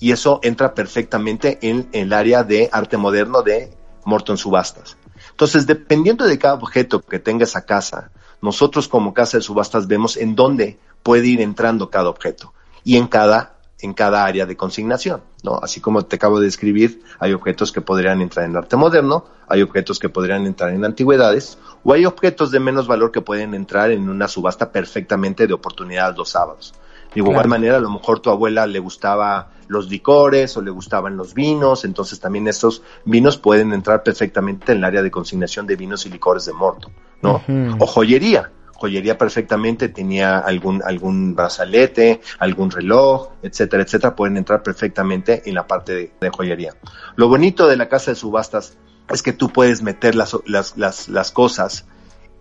[0.00, 3.72] y eso entra perfectamente en, el área de arte moderno de
[4.06, 4.96] Morton Subastas.
[5.30, 10.16] Entonces, dependiendo de cada objeto que tenga esa casa, nosotros como casa de subastas vemos
[10.16, 15.22] en dónde puede ir entrando cada objeto y en cada en cada área de consignación,
[15.42, 15.58] ¿no?
[15.60, 19.60] Así como te acabo de describir, hay objetos que podrían entrar en arte moderno, hay
[19.60, 23.90] objetos que podrían entrar en antigüedades, o hay objetos de menos valor que pueden entrar
[23.90, 26.74] en una subasta perfectamente de oportunidades los sábados.
[27.12, 31.16] De igual manera, a lo mejor tu abuela le gustaba los licores o le gustaban
[31.16, 35.76] los vinos, entonces también estos vinos pueden entrar perfectamente en el área de consignación de
[35.76, 36.90] vinos y licores de morto,
[37.20, 37.42] ¿no?
[37.78, 38.50] O joyería.
[38.82, 45.68] Joyería perfectamente tenía algún, algún brazalete, algún reloj, etcétera, etcétera, pueden entrar perfectamente en la
[45.68, 46.74] parte de, de joyería.
[47.14, 48.76] Lo bonito de la casa de subastas
[49.08, 51.86] es que tú puedes meter las, las, las, las cosas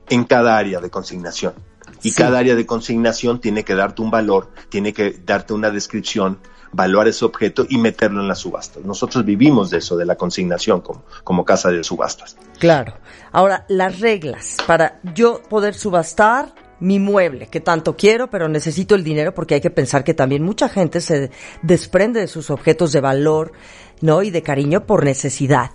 [0.09, 1.53] en cada área de consignación.
[2.01, 2.17] Y Sí.
[2.23, 6.39] cada área de consignación tiene que darte un valor, tiene que darte una descripción,
[6.73, 8.83] valuar ese objeto y meterlo en las subastas.
[8.83, 12.37] Nosotros vivimos de eso, de la consignación como, como casa de subastas.
[12.59, 12.93] Claro.
[13.31, 19.03] Ahora, las reglas para yo poder subastar mi mueble, que tanto quiero, pero necesito el
[19.03, 21.31] dinero porque hay que pensar que también mucha gente se
[21.61, 23.53] desprende de sus objetos de valor,
[24.01, 24.23] ¿no?
[24.23, 25.71] Y de cariño por necesidad.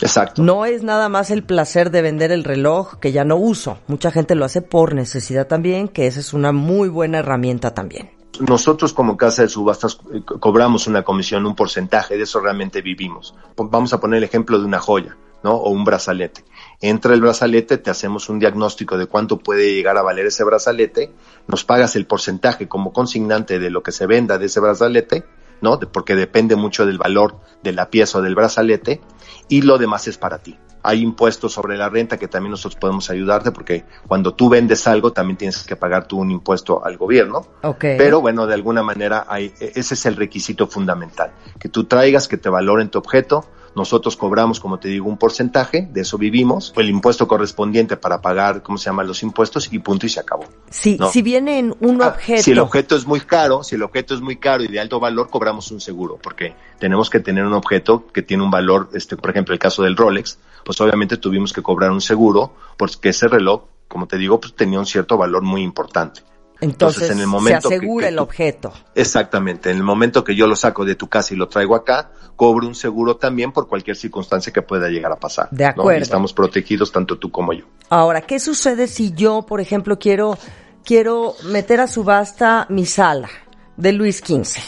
[0.00, 0.42] Exacto.
[0.42, 3.78] No es nada más el placer de vender el reloj que ya no uso.
[3.86, 8.10] Mucha gente lo hace por necesidad también, que esa es una muy buena herramienta también.
[8.40, 12.80] Nosotros como casa de subastas eh, co- cobramos una comisión, un porcentaje, de eso realmente
[12.80, 13.34] vivimos.
[13.56, 15.52] Vamos a poner el ejemplo de una joya, ¿no?
[15.54, 16.44] O un brazalete.
[16.80, 21.12] Entra el brazalete, te hacemos un diagnóstico de cuánto puede llegar a valer ese brazalete,
[21.46, 25.24] nos pagas el porcentaje como consignante de lo que se venda de ese brazalete,
[25.60, 25.78] ¿no?
[25.78, 29.00] Porque depende mucho del valor de la pieza o del brazalete,
[29.48, 30.58] y lo demás es para ti.
[30.82, 35.12] Hay impuestos sobre la renta que también nosotros podemos ayudarte porque cuando tú vendes algo
[35.12, 37.46] también tienes que pagar tú un impuesto al gobierno.
[37.62, 37.80] Ok.
[37.98, 41.32] Pero bueno, de alguna manera hay, e- ese es el requisito fundamental.
[41.58, 43.46] Que tú traigas, que te valoren tu objeto.
[43.74, 48.62] Nosotros cobramos, como te digo, un porcentaje, de eso vivimos, el impuesto correspondiente para pagar,
[48.62, 49.72] ¿cómo se llaman los impuestos?
[49.72, 50.44] Y punto y se acabó.
[50.70, 51.08] Si, no.
[51.08, 52.42] si viene en un Ah, objeto.
[52.42, 55.00] Si el objeto es muy caro, si el objeto es muy caro y de alto
[55.00, 59.16] valor, cobramos un seguro, porque tenemos que tener un objeto que tiene un valor, este,
[59.16, 63.28] por ejemplo, el caso del Rolex, pues obviamente tuvimos que cobrar un seguro, porque ese
[63.28, 66.22] reloj, como te digo, pues tenía un cierto valor muy importante.
[66.62, 68.72] Entonces, en el momento se asegura que el tú- objeto.
[68.94, 72.10] Exactamente, en el momento que yo lo saco de tu casa y lo traigo acá,
[72.36, 75.48] cobro un seguro también por cualquier circunstancia que pueda llegar a pasar.
[75.50, 75.70] De ¿no?
[75.70, 75.98] acuerdo.
[75.98, 77.64] Y estamos protegidos tanto tú como yo.
[77.90, 80.38] Ahora, ¿qué sucede si yo, por ejemplo, quiero,
[80.84, 83.28] quiero meter a subasta mi sala
[83.76, 84.58] de Luis XV?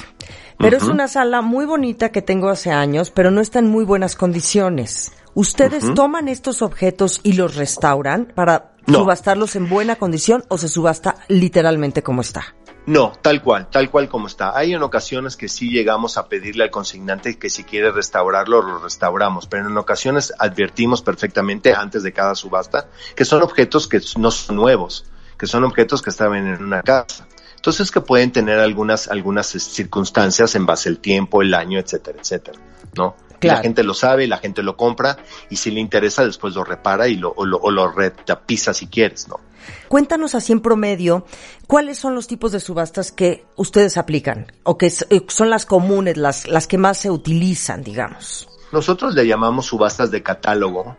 [0.58, 3.84] Pero es una sala muy bonita que tengo hace años, pero no está en muy
[3.84, 5.12] buenas condiciones.
[5.34, 8.98] ¿Ustedes toman estos objetos y los restauran para No.
[8.98, 12.54] subastarlos en buena condición o se subasta literalmente como está?
[12.86, 14.56] No, tal cual, tal cual como está.
[14.56, 18.78] Hay en ocasiones que sí llegamos a pedirle al consignante que si quiere restaurarlo, lo
[18.78, 24.30] restauramos, pero en ocasiones advertimos perfectamente antes de cada subasta que son objetos que no
[24.30, 25.06] son nuevos,
[25.38, 27.26] que son objetos que estaban en una casa.
[27.56, 32.18] Entonces que pueden tener algunas, algunas eh, circunstancias en base al tiempo, el año, etcétera,
[32.20, 32.60] etcétera,
[32.94, 33.16] ¿no?
[33.44, 33.58] Claro.
[33.58, 35.16] La gente lo sabe, la gente lo compra
[35.50, 38.86] y si le interesa después lo repara y lo, o lo, o lo retapiza si
[38.86, 39.40] quieres, ¿no?
[39.88, 41.24] Cuéntanos así en promedio,
[41.66, 44.52] ¿cuáles son los tipos de subastas que ustedes aplican?
[44.62, 48.48] O que eh, son las comunes, las, las que más se utilizan, digamos.
[48.72, 50.96] Nosotros le llamamos subastas de catálogo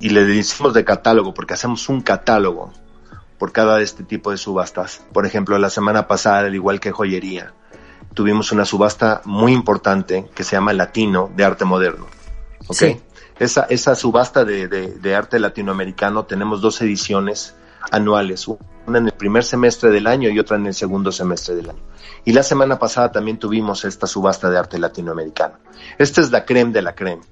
[0.00, 2.72] y le decimos de catálogo porque hacemos un catálogo
[3.38, 5.02] por cada de este tipo de subastas.
[5.12, 7.52] Por ejemplo, la semana pasada, al igual que joyería,
[8.16, 12.06] tuvimos una subasta muy importante que se llama Latino de arte moderno.
[12.66, 12.74] ¿ok?
[12.76, 13.00] Sí.
[13.38, 17.54] Esa, esa subasta de, de- de arte latinoamericano tenemos dos ediciones
[17.90, 21.68] anuales, una en el primer semestre del año y otra en el segundo semestre del
[21.70, 21.82] año.
[22.24, 25.58] Y la semana pasada también tuvimos esta subasta de arte latinoamericano.
[25.98, 27.22] Esta es la creme de la creme.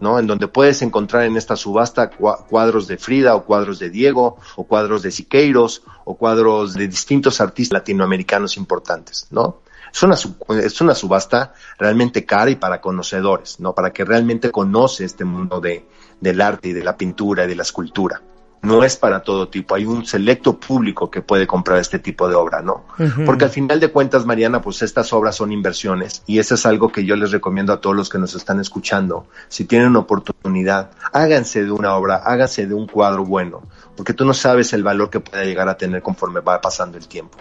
[0.00, 0.18] ¿no?
[0.18, 4.36] En donde puedes encontrar en esta subasta cua- cuadros de Frida o cuadros de Diego
[4.56, 9.60] o cuadros de Siqueiros o cuadros de distintos artistas latinoamericanos importantes, ¿no?
[9.92, 10.16] Es una,
[10.60, 13.74] es una subasta realmente cara y para conocedores, ¿no?
[13.74, 15.86] Para que realmente conoce este mundo de,
[16.20, 18.22] del arte y de la pintura y de la escultura.
[18.62, 22.36] No es para todo tipo, hay un selecto público que puede comprar este tipo de
[22.36, 22.84] obra, ¿no?
[23.26, 26.92] Porque al final de cuentas, Mariana, pues estas obras son inversiones y eso es algo
[26.92, 29.26] que yo les recomiendo a todos los que nos están escuchando.
[29.48, 33.62] Si tienen oportunidad, háganse de una obra, háganse de un cuadro bueno,
[33.96, 37.08] porque tú no sabes el valor que puede llegar a tener conforme va pasando el
[37.08, 37.38] tiempo.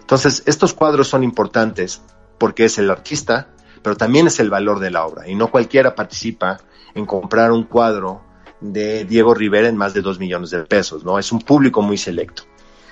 [0.00, 2.02] Entonces, estos cuadros son importantes
[2.38, 3.48] porque es el artista,
[3.82, 6.58] pero también es el valor de la obra y no cualquiera participa
[6.94, 8.22] en comprar un cuadro
[8.60, 11.18] de Diego Rivera en más de dos millones de pesos, ¿no?
[11.18, 12.42] Es un público muy selecto.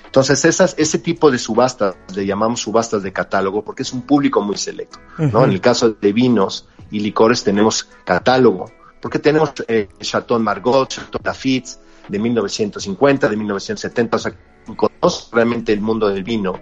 [0.04, 4.40] Entonces, esas, ese tipo de subastas, le llamamos subastas de catálogo porque es un público
[4.40, 5.44] muy selecto, ¿no?
[5.44, 8.70] En el caso de vinos y licores tenemos catálogo,
[9.02, 14.32] porque tenemos eh, Chateau Margaux, Chateau Lafite de 1950, de 1970, o sea,
[14.76, 16.54] conoce realmente el mundo del vino,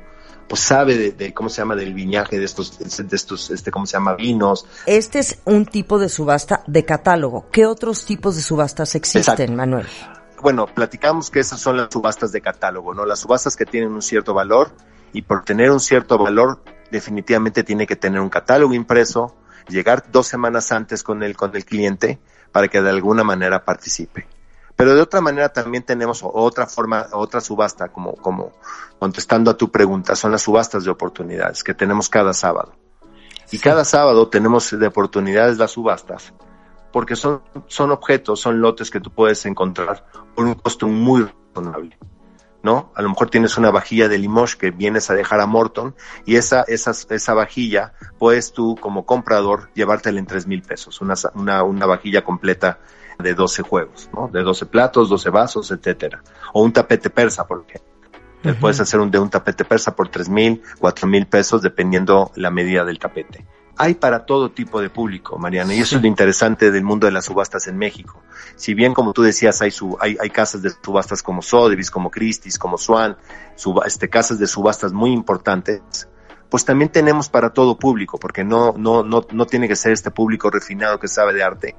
[0.48, 3.86] pues sabe de, de cómo se llama del viñaje de estos, de estos, este, cómo
[3.86, 7.46] se llama vinos, Este es un tipo de subasta de catálogo.
[7.50, 9.52] ¿Qué otros tipos de subastas existen, Exacto.
[9.52, 9.86] Manuel?
[10.42, 13.04] bueno, platicamos que esas son las subastas de catálogo, ¿no?
[13.04, 14.70] Las subastas que tienen un cierto valor
[15.12, 19.34] y por tener un cierto valor definitivamente tiene que tener un catálogo impreso,
[19.68, 22.20] llegar dos semanas antes con el, con el cliente
[22.52, 24.26] para que de alguna manera participe.
[24.76, 28.52] Pero de otra manera también tenemos otra forma, otra subasta, como, como
[28.98, 32.74] contestando a tu pregunta, son las subastas de oportunidades que tenemos cada sábado.
[33.50, 36.34] Y cada sábado tenemos de oportunidades las subastas,
[36.92, 41.96] porque son, son objetos, son lotes que tú puedes encontrar por un costo muy razonable.
[42.62, 42.90] ¿no?
[42.96, 46.34] A lo mejor tienes una vajilla de Limoges que vienes a dejar a Morton y
[46.34, 51.62] esa, esa, esa vajilla puedes tú como comprador llevártela en tres mil pesos, una, una,
[51.62, 52.80] una vajilla completa
[53.18, 54.28] de 12 juegos, ¿no?
[54.28, 56.22] De 12 platos, 12 vasos, etcétera.
[56.52, 57.92] O un tapete persa, por ejemplo.
[58.60, 62.50] Puedes hacer un de un tapete persa por tres mil, cuatro mil pesos, dependiendo la
[62.50, 63.44] medida del tapete
[63.78, 67.12] hay para todo tipo de público, Mariana, y eso es lo interesante del mundo de
[67.12, 68.22] las subastas en México.
[68.56, 72.10] Si bien, como tú decías, hay, su, hay, hay casas de subastas como Sotheby's, como
[72.10, 73.16] Christie's, como Swan,
[73.84, 76.08] este, casas de subastas muy importantes,
[76.48, 80.10] pues también tenemos para todo público, porque no, no, no, no tiene que ser este
[80.10, 81.76] público refinado que sabe de arte.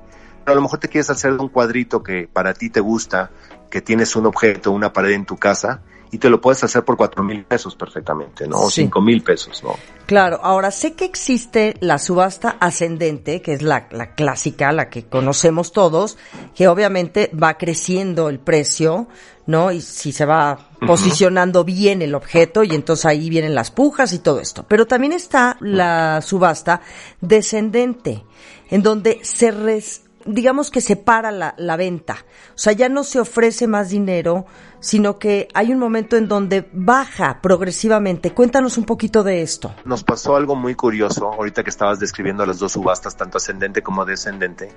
[0.47, 3.31] Pero a lo mejor te quieres hacer un cuadrito que para ti te gusta,
[3.69, 6.95] que tienes un objeto, una pared en tu casa, y te lo puedes hacer por
[6.95, 8.61] cuatro mil pesos perfectamente, ¿no?
[8.61, 9.75] O cinco mil pesos, ¿no?
[10.05, 15.03] Claro, ahora sé que existe la subasta ascendente, que es la, la clásica, la que
[15.03, 16.17] conocemos todos,
[16.55, 19.09] que obviamente va creciendo el precio,
[19.47, 19.73] ¿no?
[19.73, 24.19] Y si se va posicionando bien el objeto y entonces ahí vienen las pujas y
[24.19, 24.65] todo esto.
[24.65, 26.79] Pero también está la subasta
[27.19, 28.23] descendente,
[28.69, 32.25] en donde se res, digamos que se para la, la venta.
[32.49, 34.45] O sea, ya no se ofrece más dinero,
[34.79, 38.31] sino que hay un momento en donde baja progresivamente.
[38.31, 39.73] Cuéntanos un poquito de esto.
[39.85, 44.05] Nos pasó algo muy curioso ahorita que estabas describiendo las dos subastas, tanto ascendente como
[44.05, 44.71] descendente.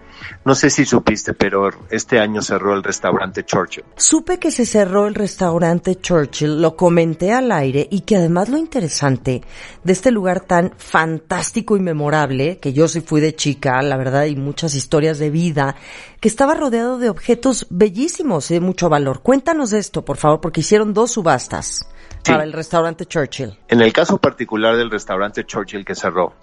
[0.44, 3.84] No sé si supiste, pero este año cerró el restaurante Churchill.
[3.96, 8.58] Supe que se cerró el restaurante Churchill, lo comenté al aire y que además lo
[8.58, 9.42] interesante
[9.84, 14.26] de este lugar tan fantástico y memorable, que yo sí fui de chica, la verdad,
[14.26, 15.76] y muchas historias de vida,
[16.20, 19.20] que estaba rodeado de objetos bellísimos y de mucho valor.
[19.22, 21.88] Cuéntanos de esto, por favor, porque hicieron dos subastas
[22.24, 23.58] para el restaurante Churchill.
[23.68, 26.34] En el caso particular del restaurante Churchill que cerró,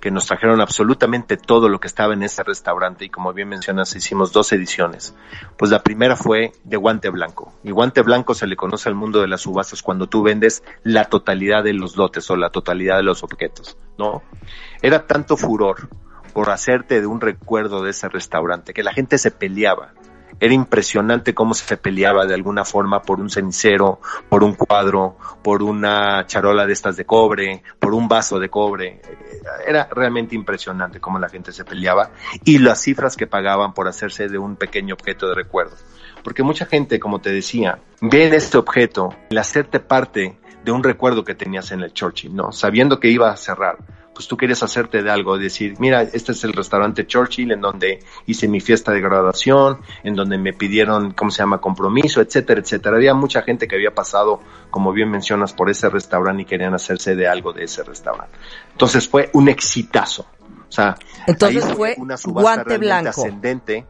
[0.00, 3.94] que nos trajeron absolutamente todo lo que estaba en ese restaurante y como bien mencionas
[3.94, 5.14] hicimos dos ediciones.
[5.56, 7.54] Pues la primera fue de guante blanco.
[7.62, 11.04] Y guante blanco se le conoce al mundo de las subastas cuando tú vendes la
[11.04, 14.22] totalidad de los lotes o la totalidad de los objetos, ¿no?
[14.82, 15.88] Era tanto furor
[16.32, 19.92] por hacerte de un recuerdo de ese restaurante, que la gente se peleaba.
[20.40, 25.62] Era impresionante cómo se peleaba de alguna forma por un cenicero, por un cuadro, por
[25.62, 29.00] una charola de estas de cobre, por un vaso de cobre.
[29.66, 32.10] Era realmente impresionante cómo la gente se peleaba
[32.44, 35.76] y las cifras que pagaban por hacerse de un pequeño objeto de recuerdo.
[36.22, 40.82] Porque mucha gente, como te decía, ve en este objeto el hacerte parte de un
[40.82, 42.52] recuerdo que tenías en el Churchill, ¿no?
[42.52, 43.78] Sabiendo que iba a cerrar
[44.14, 48.00] pues tú querías hacerte de algo, decir, mira, este es el restaurante Churchill en donde
[48.26, 52.96] hice mi fiesta de graduación, en donde me pidieron, ¿cómo se llama?, compromiso, etcétera, etcétera.
[52.96, 57.16] Había mucha gente que había pasado, como bien mencionas, por ese restaurante y querían hacerse
[57.16, 58.36] de algo de ese restaurante.
[58.72, 60.26] Entonces fue un exitazo.
[60.68, 60.96] O sea,
[61.26, 63.10] Entonces fue una subasta guante blanco.
[63.10, 63.86] ascendente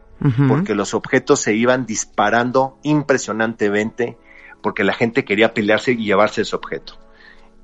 [0.47, 4.17] porque los objetos se iban disparando impresionantemente
[4.61, 6.97] porque la gente quería pelearse y llevarse ese objeto.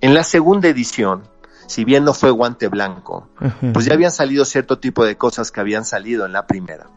[0.02, 1.24] En la segunda edición,
[1.70, 3.30] si bien no fue guante blanco,
[3.74, 6.88] pues ya habían salido cierto tipo de cosas que habían salido en la primera.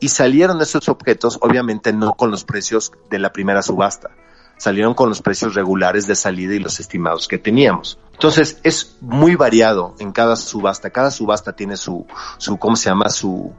[0.00, 4.10] Y salieron esos objetos, obviamente no con los precios de la primera subasta,
[4.58, 7.98] salieron con los precios regulares de salida y los estimados que teníamos.
[8.12, 13.08] Entonces es muy variado en cada subasta, cada subasta tiene su, su ¿cómo se llama?
[13.08, 13.54] Su,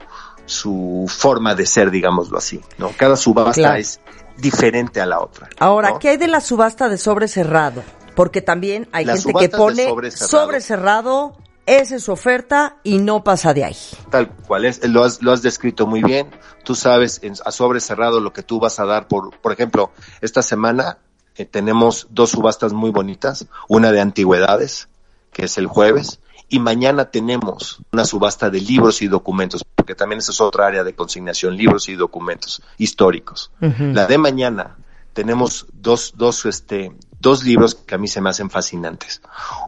[0.45, 2.91] su forma de ser, digámoslo así, ¿no?
[2.95, 3.99] Cada subasta es
[4.37, 5.49] diferente a la otra.
[5.57, 7.81] Ahora, ¿qué hay de la subasta de sobre cerrado?
[8.15, 11.37] Porque también hay gente que pone sobre cerrado.
[11.65, 13.77] esa es su oferta y no pasa de ahí.
[14.09, 16.29] Tal cual es, lo has, lo has descrito muy bien.
[16.63, 20.41] Tú sabes a sobre cerrado lo que tú vas a dar por, por ejemplo, esta
[20.41, 20.97] semana
[21.35, 24.89] eh, tenemos dos subastas muy bonitas, una de antigüedades,
[25.31, 30.19] que es el jueves, y mañana tenemos una subasta de libros y documentos, porque también
[30.19, 33.51] esa es otra área de consignación, libros y documentos históricos.
[33.59, 34.77] La de mañana
[35.13, 36.91] tenemos dos, dos, este,
[37.23, 39.21] dos libros que a mí se me hacen fascinantes.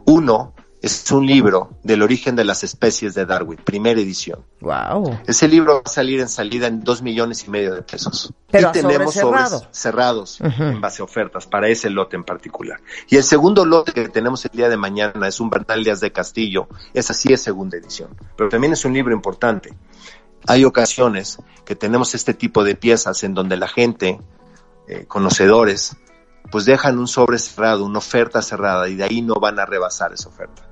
[0.05, 4.41] Uno es un libro del origen de las especies de Darwin, primera edición.
[4.59, 5.19] Wow.
[5.25, 8.31] Ese libro va a salir en salida en dos millones y medio de pesos.
[8.51, 12.79] Pero y tenemos sobres cerrados en base a ofertas para ese lote en particular.
[13.09, 16.11] Y el segundo lote que tenemos el día de mañana es un Bernal Díaz de
[16.11, 16.67] Castillo.
[16.93, 18.09] Esa sí es segunda edición.
[18.38, 19.73] Pero también es un libro importante.
[20.45, 24.19] Hay ocasiones que tenemos este tipo de piezas en donde la gente,
[24.88, 25.97] eh, conocedores,
[26.51, 30.13] pues dejan un sobre cerrado, una oferta cerrada y de ahí no van a rebasar
[30.13, 30.63] esa oferta.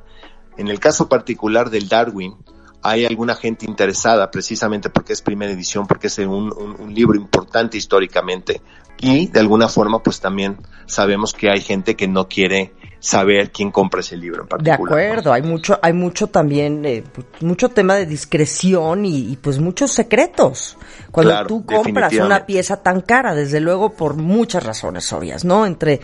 [0.58, 2.36] En el caso particular del Darwin,
[2.84, 7.78] hay alguna gente interesada precisamente porque es primera edición, porque es un, un, libro importante
[7.78, 8.62] históricamente
[9.00, 12.74] y de alguna forma pues también sabemos que hay gente que no quiere
[13.04, 14.80] saber quién compra ese libro en particular.
[14.80, 17.04] De acuerdo, hay mucho, hay mucho también, eh,
[17.42, 20.78] mucho tema de discreción y, pues muchos secretos.
[21.12, 25.66] Cuando tú compras una pieza tan cara, desde luego por muchas razones obvias, ¿no?
[25.66, 26.00] Entre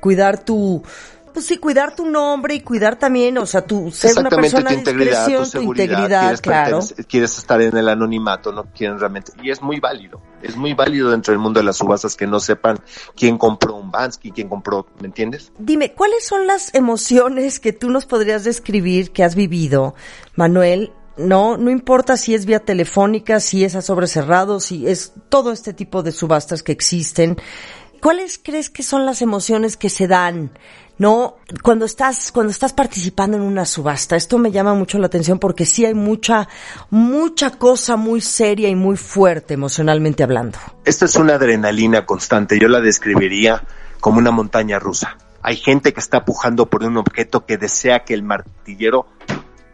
[0.00, 0.82] cuidar tu,
[1.32, 4.76] pues sí, cuidar tu nombre y cuidar también, o sea, tu ser una persona tu
[4.76, 6.80] integridad, tu, seguridad, tu integridad, quieres claro.
[7.08, 11.10] Quieres estar en el anonimato, no quieren realmente, y es muy válido, es muy válido
[11.10, 12.80] dentro del mundo de las subastas que no sepan
[13.16, 15.52] quién compró un Bansky, quién compró, ¿me entiendes?
[15.58, 19.94] Dime, ¿cuáles son las emociones que tú nos podrías describir que has vivido,
[20.34, 25.12] Manuel, no, no importa si es vía telefónica, si es a sobre cerrado, si es
[25.28, 27.36] todo este tipo de subastas que existen.
[28.00, 30.58] ¿Cuáles crees que son las emociones que se dan?
[30.98, 35.38] No, cuando estás, cuando estás participando en una subasta, esto me llama mucho la atención
[35.38, 36.48] porque sí hay mucha,
[36.90, 40.58] mucha cosa muy seria y muy fuerte emocionalmente hablando.
[40.84, 42.58] Esta es una adrenalina constante.
[42.58, 43.62] Yo la describiría
[44.00, 45.16] como una montaña rusa.
[45.42, 49.06] Hay gente que está pujando por un objeto que desea que el martillero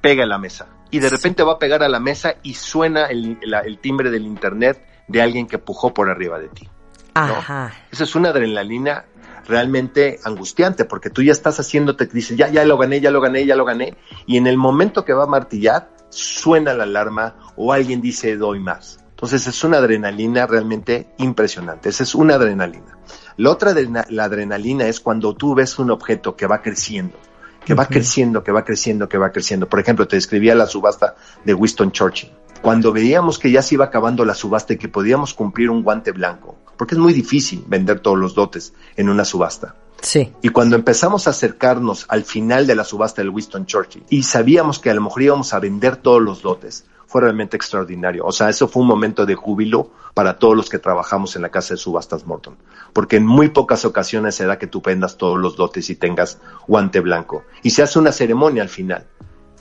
[0.00, 0.68] pegue a la mesa.
[0.90, 4.24] Y de repente va a pegar a la mesa y suena el, el timbre del
[4.24, 6.68] internet de alguien que pujó por arriba de ti.
[7.14, 7.72] Ajá.
[7.90, 9.04] Esa es una adrenalina
[9.48, 13.46] realmente angustiante porque tú ya estás haciéndote, dices, ya, ya lo gané, ya lo gané,
[13.46, 13.96] ya lo gané.
[14.26, 18.60] Y en el momento que va a martillar, suena la alarma o alguien dice, doy
[18.60, 19.04] más.
[19.10, 21.88] Entonces es una adrenalina realmente impresionante.
[21.88, 22.98] Esa es una adrenalina.
[23.36, 23.74] La otra,
[24.10, 27.16] la adrenalina es cuando tú ves un objeto que va creciendo,
[27.64, 29.68] que va creciendo, que va creciendo, que va creciendo.
[29.68, 32.30] Por ejemplo, te describía la subasta de Winston Churchill
[32.60, 36.12] cuando veíamos que ya se iba acabando la subasta y que podíamos cumplir un guante
[36.12, 39.74] blanco, porque es muy difícil vender todos los dotes en una subasta.
[40.00, 40.32] Sí.
[40.42, 44.78] Y cuando empezamos a acercarnos al final de la subasta del Winston Churchill y sabíamos
[44.78, 48.24] que a lo mejor íbamos a vender todos los dotes, fue realmente extraordinario.
[48.24, 51.48] O sea, eso fue un momento de júbilo para todos los que trabajamos en la
[51.48, 52.56] casa de subastas Morton,
[52.92, 56.38] porque en muy pocas ocasiones se da que tú vendas todos los dotes y tengas
[56.68, 57.44] guante blanco.
[57.62, 59.06] Y se hace una ceremonia al final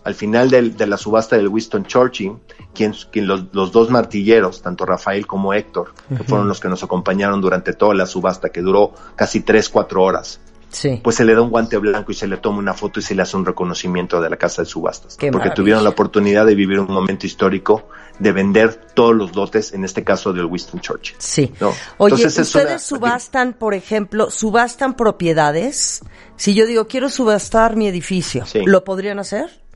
[0.07, 2.37] al final de la subasta del Winston Churchill,
[2.73, 2.95] quien,
[3.27, 7.93] los, dos martilleros, tanto Rafael como Héctor, que fueron los que nos acompañaron durante toda
[7.93, 10.39] la subasta, que duró casi tres, cuatro horas,
[11.03, 13.15] pues se le da un guante blanco y se le toma una foto y se
[13.15, 15.17] le hace un reconocimiento de la casa de subastas.
[15.29, 19.83] porque tuvieron la oportunidad de vivir un momento histórico de vender todos los lotes, en
[19.83, 21.17] este caso del Winston Churchill.
[21.19, 21.51] Sí.
[21.97, 25.99] Oye, ¿ustedes subastan, por ejemplo, subastan propiedades?
[26.37, 29.66] Si yo digo, quiero subastar mi edificio, ¿lo podrían hacer?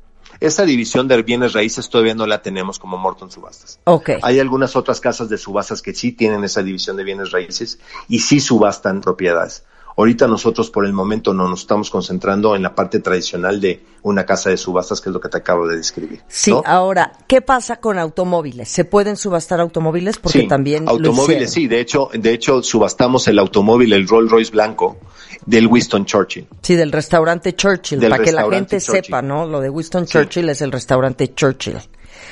[0.41, 3.79] Esa división de bienes raíces todavía no la tenemos como Morton Subastas.
[3.83, 4.17] Okay.
[4.23, 7.79] Hay algunas otras casas de subastas que sí tienen esa división de bienes raíces
[8.09, 9.63] y sí subastan propiedades.
[10.01, 14.25] Ahorita nosotros por el momento no nos estamos concentrando en la parte tradicional de una
[14.25, 16.23] casa de subastas, que es lo que te acabo de describir.
[16.27, 18.67] Sí, ahora, ¿qué pasa con automóviles?
[18.67, 20.17] ¿Se pueden subastar automóviles?
[20.17, 21.67] Porque también automóviles, sí.
[21.67, 24.97] De hecho, de hecho, subastamos el automóvil, el Rolls Royce blanco,
[25.45, 26.47] del Winston Churchill.
[26.63, 29.45] Sí, del restaurante Churchill, para que la gente sepa, ¿no?
[29.45, 31.77] Lo de Winston Churchill es el restaurante Churchill.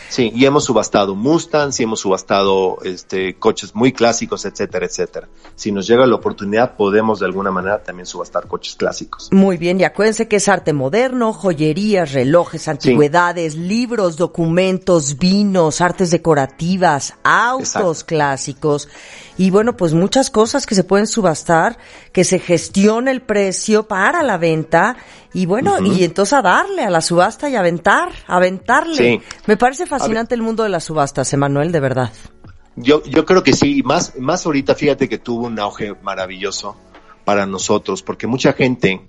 [0.10, 5.30] Sí, y hemos subastado Mustangs y hemos subastado este, coches muy clásicos, etcétera, etcétera.
[5.55, 9.30] Si nos llega la oportunidad, podemos de alguna manera también subastar coches clásicos.
[9.32, 16.10] Muy bien, y acuérdense que es arte moderno, joyerías, relojes, antigüedades, libros, documentos, vinos, artes
[16.10, 18.89] decorativas, autos clásicos
[19.40, 21.78] y bueno, pues muchas cosas que se pueden subastar,
[22.12, 24.98] que se gestione el precio para la venta
[25.34, 29.22] y bueno, y entonces a darle a la subasta y aventar, aventarle.
[29.48, 32.12] Me parece fascinante el mundo de las subastas, Emanuel, de verdad.
[32.76, 36.76] Yo, yo creo que sí, más, más ahorita fíjate que tuvo un auge maravilloso
[37.24, 39.08] para nosotros, porque mucha gente,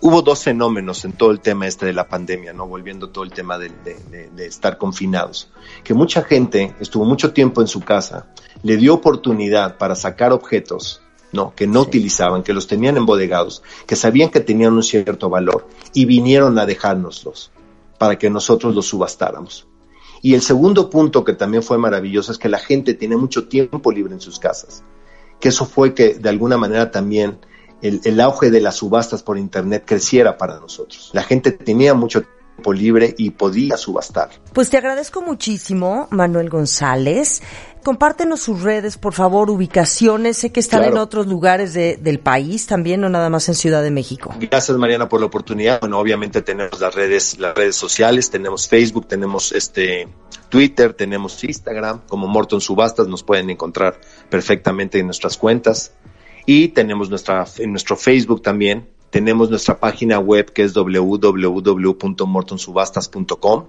[0.00, 2.66] hubo dos fenómenos en todo el tema este de la pandemia, ¿no?
[2.66, 5.50] Volviendo todo el tema de, de, estar confinados.
[5.84, 8.32] Que mucha gente estuvo mucho tiempo en su casa,
[8.62, 11.54] le dio oportunidad para sacar objetos, ¿no?
[11.54, 16.04] Que no utilizaban, que los tenían embodegados, que sabían que tenían un cierto valor y
[16.04, 17.50] vinieron a dejárnoslos
[17.98, 19.66] para que nosotros los subastáramos.
[20.22, 23.92] Y el segundo punto que también fue maravilloso es que la gente tiene mucho tiempo
[23.92, 24.82] libre en sus casas.
[25.40, 27.38] Que eso fue que de alguna manera también
[27.82, 31.10] el, auge de las subastas por internet creciera para nosotros.
[31.12, 34.30] La gente tenía mucho tiempo libre y podía subastar.
[34.52, 37.42] Pues te agradezco muchísimo, Manuel González.
[37.84, 40.38] Compártenos sus redes, por favor, ubicaciones.
[40.38, 43.92] Sé que están en otros lugares del país también, no nada más en Ciudad de
[43.92, 44.34] México.
[44.40, 45.78] Gracias, Mariana, por la oportunidad.
[45.78, 50.08] Bueno, obviamente tenemos las redes, las redes sociales, tenemos Facebook, tenemos este
[50.48, 54.00] Twitter, tenemos Instagram, como Morton Subastas, nos pueden encontrar
[54.30, 55.92] perfectamente en nuestras cuentas.
[56.46, 63.64] Y tenemos nuestra, en nuestro Facebook también, Tenemos nuestra página web que es www.mortonsubastas.com.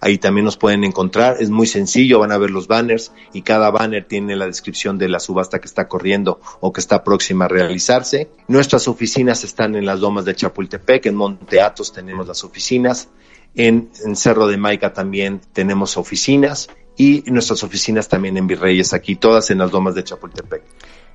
[0.00, 1.36] Ahí también nos pueden encontrar.
[1.40, 5.08] Es muy sencillo, van a ver los banners y cada banner tiene la descripción de
[5.08, 8.28] la subasta que está corriendo o que está próxima a realizarse.
[8.48, 13.08] Nuestras oficinas están en las lomas de Chapultepec, en Monteatos tenemos las oficinas.
[13.54, 19.16] En, en Cerro de Maica también tenemos oficinas y nuestras oficinas también en Virreyes, aquí
[19.16, 20.62] todas en las lomas de Chapultepec.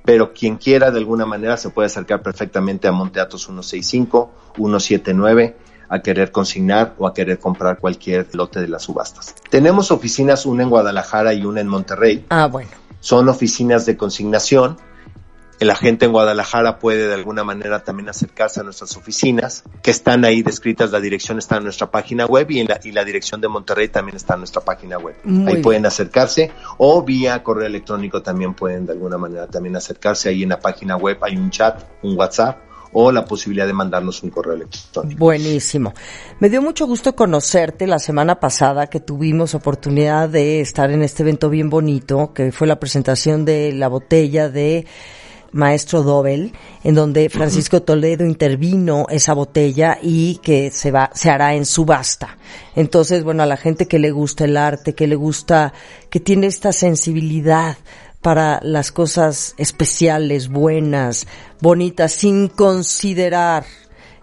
[0.04, 5.56] Pero quien quiera de alguna manera se puede acercar perfectamente a Monteatos 165, 179
[5.88, 9.34] a querer consignar o a querer comprar cualquier lote de las subastas.
[9.50, 12.26] Tenemos oficinas, una en Guadalajara y una en Monterrey.
[12.28, 12.70] Ah, bueno.
[13.00, 14.76] Son oficinas de consignación
[15.64, 20.24] la gente en Guadalajara puede de alguna manera también acercarse a nuestras oficinas, que están
[20.24, 23.40] ahí descritas, la dirección está en nuestra página web y, en la, y la dirección
[23.40, 25.16] de Monterrey también está en nuestra página web.
[25.24, 25.62] Muy ahí bien.
[25.62, 30.28] pueden acercarse o vía correo electrónico también pueden de alguna manera también acercarse.
[30.28, 34.22] Ahí en la página web hay un chat, un WhatsApp o la posibilidad de mandarnos
[34.22, 35.18] un correo electrónico.
[35.18, 35.92] Buenísimo.
[36.40, 41.22] Me dio mucho gusto conocerte la semana pasada que tuvimos oportunidad de estar en este
[41.22, 44.86] evento bien bonito, que fue la presentación de la botella de
[45.52, 46.52] Maestro Dobel,
[46.84, 52.38] en donde Francisco Toledo intervino esa botella y que se va, se hará en subasta.
[52.76, 55.72] Entonces, bueno, a la gente que le gusta el arte, que le gusta,
[56.10, 57.76] que tiene esta sensibilidad
[58.20, 61.26] para las cosas especiales, buenas,
[61.60, 63.64] bonitas, sin considerar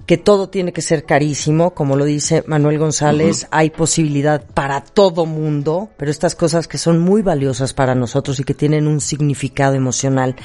[0.06, 5.26] que todo tiene que ser carísimo, como lo dice Manuel González, hay posibilidad para todo
[5.26, 9.74] mundo, pero estas cosas que son muy valiosas para nosotros y que tienen un significado
[9.74, 10.36] emocional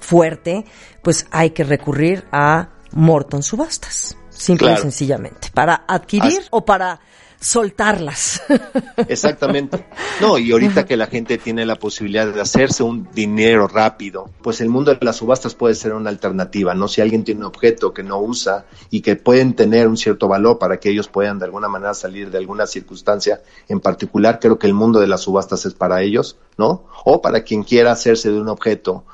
[0.00, 0.64] fuerte,
[1.02, 4.80] pues hay que recurrir a Morton Subastas, simple Claro.
[4.80, 7.00] y sencillamente, para adquirir As- o para
[7.42, 8.42] soltarlas.
[9.08, 9.86] Exactamente.
[10.20, 14.60] No, y ahorita que la gente tiene la posibilidad de hacerse un dinero rápido, pues
[14.60, 16.86] el mundo de las subastas puede ser una alternativa, ¿no?
[16.86, 20.58] Si alguien tiene un objeto que no usa y que pueden tener un cierto valor
[20.58, 24.66] para que ellos puedan de alguna manera salir de alguna circunstancia en particular, creo que
[24.66, 26.84] el mundo de las subastas es para ellos, ¿no?
[27.04, 29.04] O para quien quiera hacerse de un objeto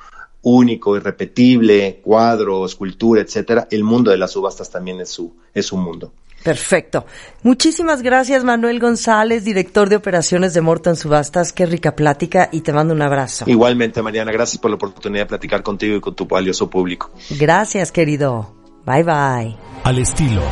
[0.47, 5.76] único, irrepetible, cuadro, escultura, etcétera, el mundo de las subastas también es su, es su
[5.76, 6.12] mundo.
[6.44, 7.05] Perfecto.
[7.42, 11.53] Muchísimas gracias, Manuel González, director de operaciones de Morton Subastas.
[11.53, 13.44] Qué rica plática y te mando un abrazo.
[13.49, 17.11] Igualmente, Mariana, gracias por la oportunidad de platicar contigo y con tu valioso público.
[17.30, 18.55] Gracias, querido.
[18.84, 19.57] Bye bye.
[19.82, 20.42] Al estilo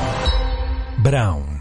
[1.04, 1.53] Brown.